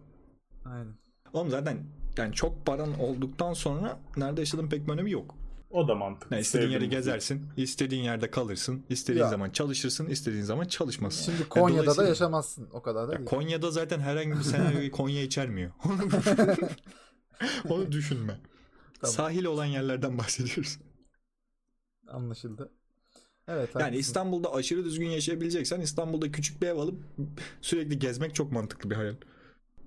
[0.64, 0.95] Aynen.
[1.32, 1.76] Oğlum zaten
[2.19, 5.35] yani çok paran olduktan sonra nerede yaşadığın pek bir önemi yok.
[5.71, 6.35] O da mantıklı.
[6.37, 9.31] Yani istediğin yeri gezersin, istediğin yerde kalırsın, istediğin Ya.
[9.31, 11.25] zaman çalışırsın, istediğin zaman çalışmazsın.
[11.25, 12.69] Şimdi Ya Konya'da da dolayısıyla- yaşamazsın.
[12.73, 13.29] O kadar da Ya değil.
[13.31, 15.71] Konya'da zaten herhangi bir senaryoyu Konya içermiyor.
[17.69, 18.41] Onu düşünme.
[19.01, 19.15] Tamam.
[19.15, 20.79] Sahil olan yerlerden bahsediyoruz.
[22.09, 22.71] Anlaşıldı.
[23.49, 23.71] Evet.
[23.75, 24.01] Yani haklısın.
[24.01, 27.03] İstanbul'da aşırı düzgün yaşayabileceksen İstanbul'da küçük bir ev alıp
[27.61, 29.15] sürekli gezmek çok mantıklı bir hayal.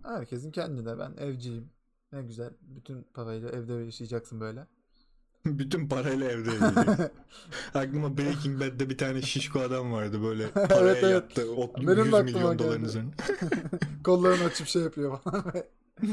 [0.04, 1.00] Herkesin kendine.
[1.00, 1.70] Ben evciyim.
[2.12, 2.54] Ne güzel.
[2.62, 4.68] Bütün parayla evde yaşayacaksın böyle.
[5.46, 7.12] Bütün parayla evde yaşayacak.
[7.74, 11.14] Aklıma Breaking Bad'de bir tane şişko adam vardı böyle paraya Evet, evet.
[11.14, 11.52] yattı.
[11.56, 13.12] O Benim de 100 aklıma milyon doların üzerine.
[14.04, 15.54] Kollarını açıp şey yapıyor falan.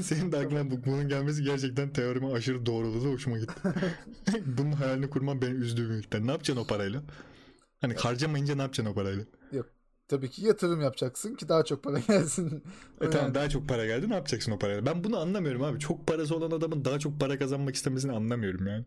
[0.02, 3.12] Senin de aklına bu, bunun gelmesi gerçekten teorime aşırı doğruladı.
[3.12, 3.54] Hoşuma gitti.
[4.46, 6.26] bunun hayalini kurman beni üzdü büyükten.
[6.26, 7.02] Ne yapacaksın o parayla?
[7.80, 9.24] Hani harcamayınca ne yapacaksın o parayla?
[10.08, 12.64] Tabii ki yatırım yapacaksın ki daha çok para gelsin.
[13.00, 14.86] E tamam daha çok para geldi ne yapacaksın o parayla?
[14.86, 15.78] Ben bunu anlamıyorum abi.
[15.78, 18.84] Çok parası olan adamın daha çok para kazanmak istemesini anlamıyorum yani.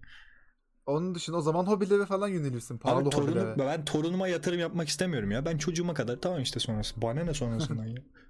[0.85, 2.77] Onun dışında o zaman hobilere falan yönelirsin.
[2.77, 3.59] Pahalı Abi torunu, hobilere.
[3.59, 5.45] ben torunuma yatırım yapmak istemiyorum ya.
[5.45, 7.01] Ben çocuğuma kadar tamam işte sonrası.
[7.01, 8.01] Bana ne sonrasından ya.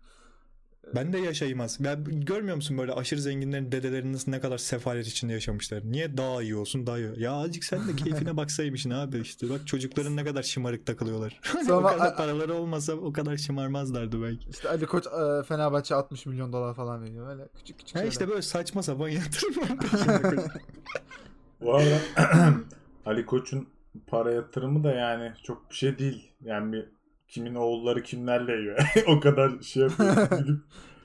[0.95, 1.79] Ben de yaşayayım az.
[1.79, 5.81] Ya görmüyor musun böyle aşırı zenginlerin dedelerinin nasıl ne kadar sefalet içinde yaşamışlar?
[5.83, 7.09] Niye daha iyi olsun daha iyi?
[7.17, 9.49] Ya azıcık sen de keyfine baksaymışsın abi işte.
[9.49, 11.39] Bak çocukların ne kadar şımarık takılıyorlar.
[11.47, 14.49] Hani o Sonra- kadar paraları olmasa o kadar şımarmazlardı belki.
[14.49, 17.29] İşte Ali Koç e, Fenerbahçe 60 milyon dolar falan veriyor.
[17.29, 18.11] Öyle küçük küçük Ha şeyler.
[18.11, 20.43] işte böyle saçma sapan yatırımlar peşinde.
[21.61, 21.97] Bu arada
[23.05, 23.67] Ali Koç'un
[24.07, 26.31] para yatırımı da yani çok bir şey değil.
[26.43, 26.85] Yani bir
[27.27, 28.79] kimin oğulları kimlerle yiyor.
[29.07, 30.15] o kadar şey yapıyor.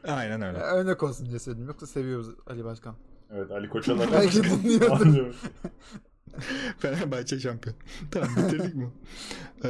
[0.09, 0.59] Aynen öyle.
[0.59, 1.67] Örnek olsun diye söyledim.
[1.67, 2.97] Yoksa seviyoruz Ali Başkan.
[3.31, 5.35] evet Ali Koç'a da Belki dinliyordur.
[6.79, 7.77] Fenerbahçe şampiyon.
[8.11, 8.91] Tamam bitirdik mi?
[9.65, 9.69] Ee,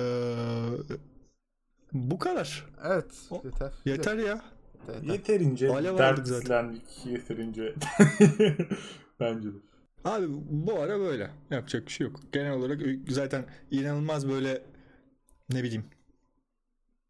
[1.93, 2.67] bu kadar.
[2.85, 3.15] Evet.
[3.31, 3.73] O- Yeter.
[3.85, 4.43] Yeter ya.
[4.89, 5.13] Yeter, yeter.
[5.13, 7.07] Yeterince dertlendik.
[7.07, 7.75] Yeterince.
[9.21, 9.57] Bence de.
[10.05, 11.31] Abi bu ara böyle.
[11.51, 12.21] Yapacak bir şey yok.
[12.33, 14.63] Genel olarak zaten inanılmaz böyle
[15.53, 15.85] ne bileyim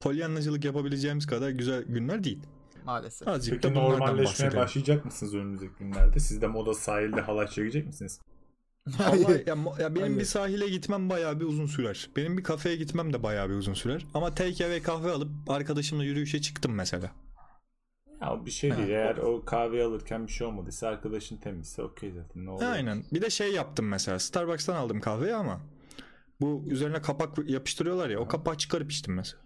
[0.03, 2.41] polyanlacılık yapabileceğimiz kadar güzel günler değil.
[2.85, 3.29] Maalesef.
[3.29, 4.57] Azıcık Peki normalleşmeye bahsedelim.
[4.57, 6.19] başlayacak mısınız önümüzdeki günlerde?
[6.21, 8.21] Siz de moda sahilde halay çekecek misiniz?
[8.99, 10.19] Vallahi ya, ya benim Hayır.
[10.19, 12.11] bir sahile gitmem bayağı bir uzun sürer.
[12.17, 14.07] Benim bir kafeye gitmem de bayağı bir uzun sürer.
[14.15, 17.11] Ama take away kahve alıp arkadaşımla yürüyüşe çıktım mesela.
[18.21, 18.77] Ya bir şey Ha.
[18.79, 18.89] değil.
[18.89, 22.47] Eğer o kahve alırken bir şey olmadıysa arkadaşın temizse okey zaten.
[22.47, 22.63] Ne olur.
[22.63, 23.05] Aynen.
[23.13, 24.19] Bir de şey yaptım mesela.
[24.19, 25.61] Starbucks'tan aldım kahveyi ama
[26.41, 28.19] bu üzerine kapak yapıştırıyorlar ya.
[28.19, 29.43] O kapağı çıkarıp içtim mesela.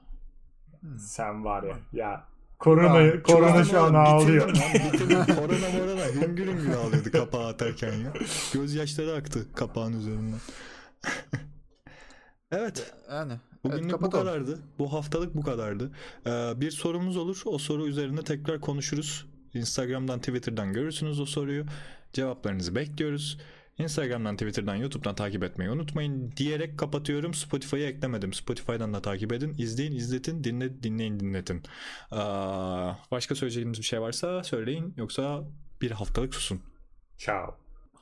[0.99, 1.77] Sen var ya.
[1.93, 2.25] Ya
[2.59, 4.49] korona Ya, korona şu an ağlıyor.
[4.49, 8.13] Bitirdim korona morona hüngür hüngür ağlıyordu kapağı atarken ya.
[8.53, 10.41] Gözyaşları aktı kapağın üzerinden.
[12.51, 12.95] evet.
[13.11, 13.33] Yani.
[13.65, 14.59] Bugünlük evet, bu kadardı.
[14.79, 15.91] Bu haftalık bu kadardı.
[16.27, 17.43] Ee, bir sorumuz olur.
[17.45, 19.27] O soru üzerinde tekrar konuşuruz.
[19.55, 21.65] Instagram'dan, Twitter'dan görürsünüz o soruyu.
[22.13, 23.39] Cevaplarınızı bekliyoruz.
[23.79, 27.35] Instagram'dan, Twitter'dan, YouTube'dan takip etmeyi unutmayın diyerek kapatıyorum.
[27.35, 28.33] Spotify'ı eklemedim.
[28.33, 29.55] Spotify'dan da takip edin.
[29.59, 31.63] İzleyin, izletin, dinle, dinleyin, dinletin.
[32.11, 34.95] Aa, başka söyleyeceğiniz bir şey varsa söyleyin.
[34.97, 35.45] Yoksa
[35.81, 36.61] bir haftalık susun.
[37.19, 37.57] Ciao.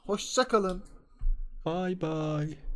[0.07, 0.85] Hoşça kalın.
[1.67, 2.74] Bye bye.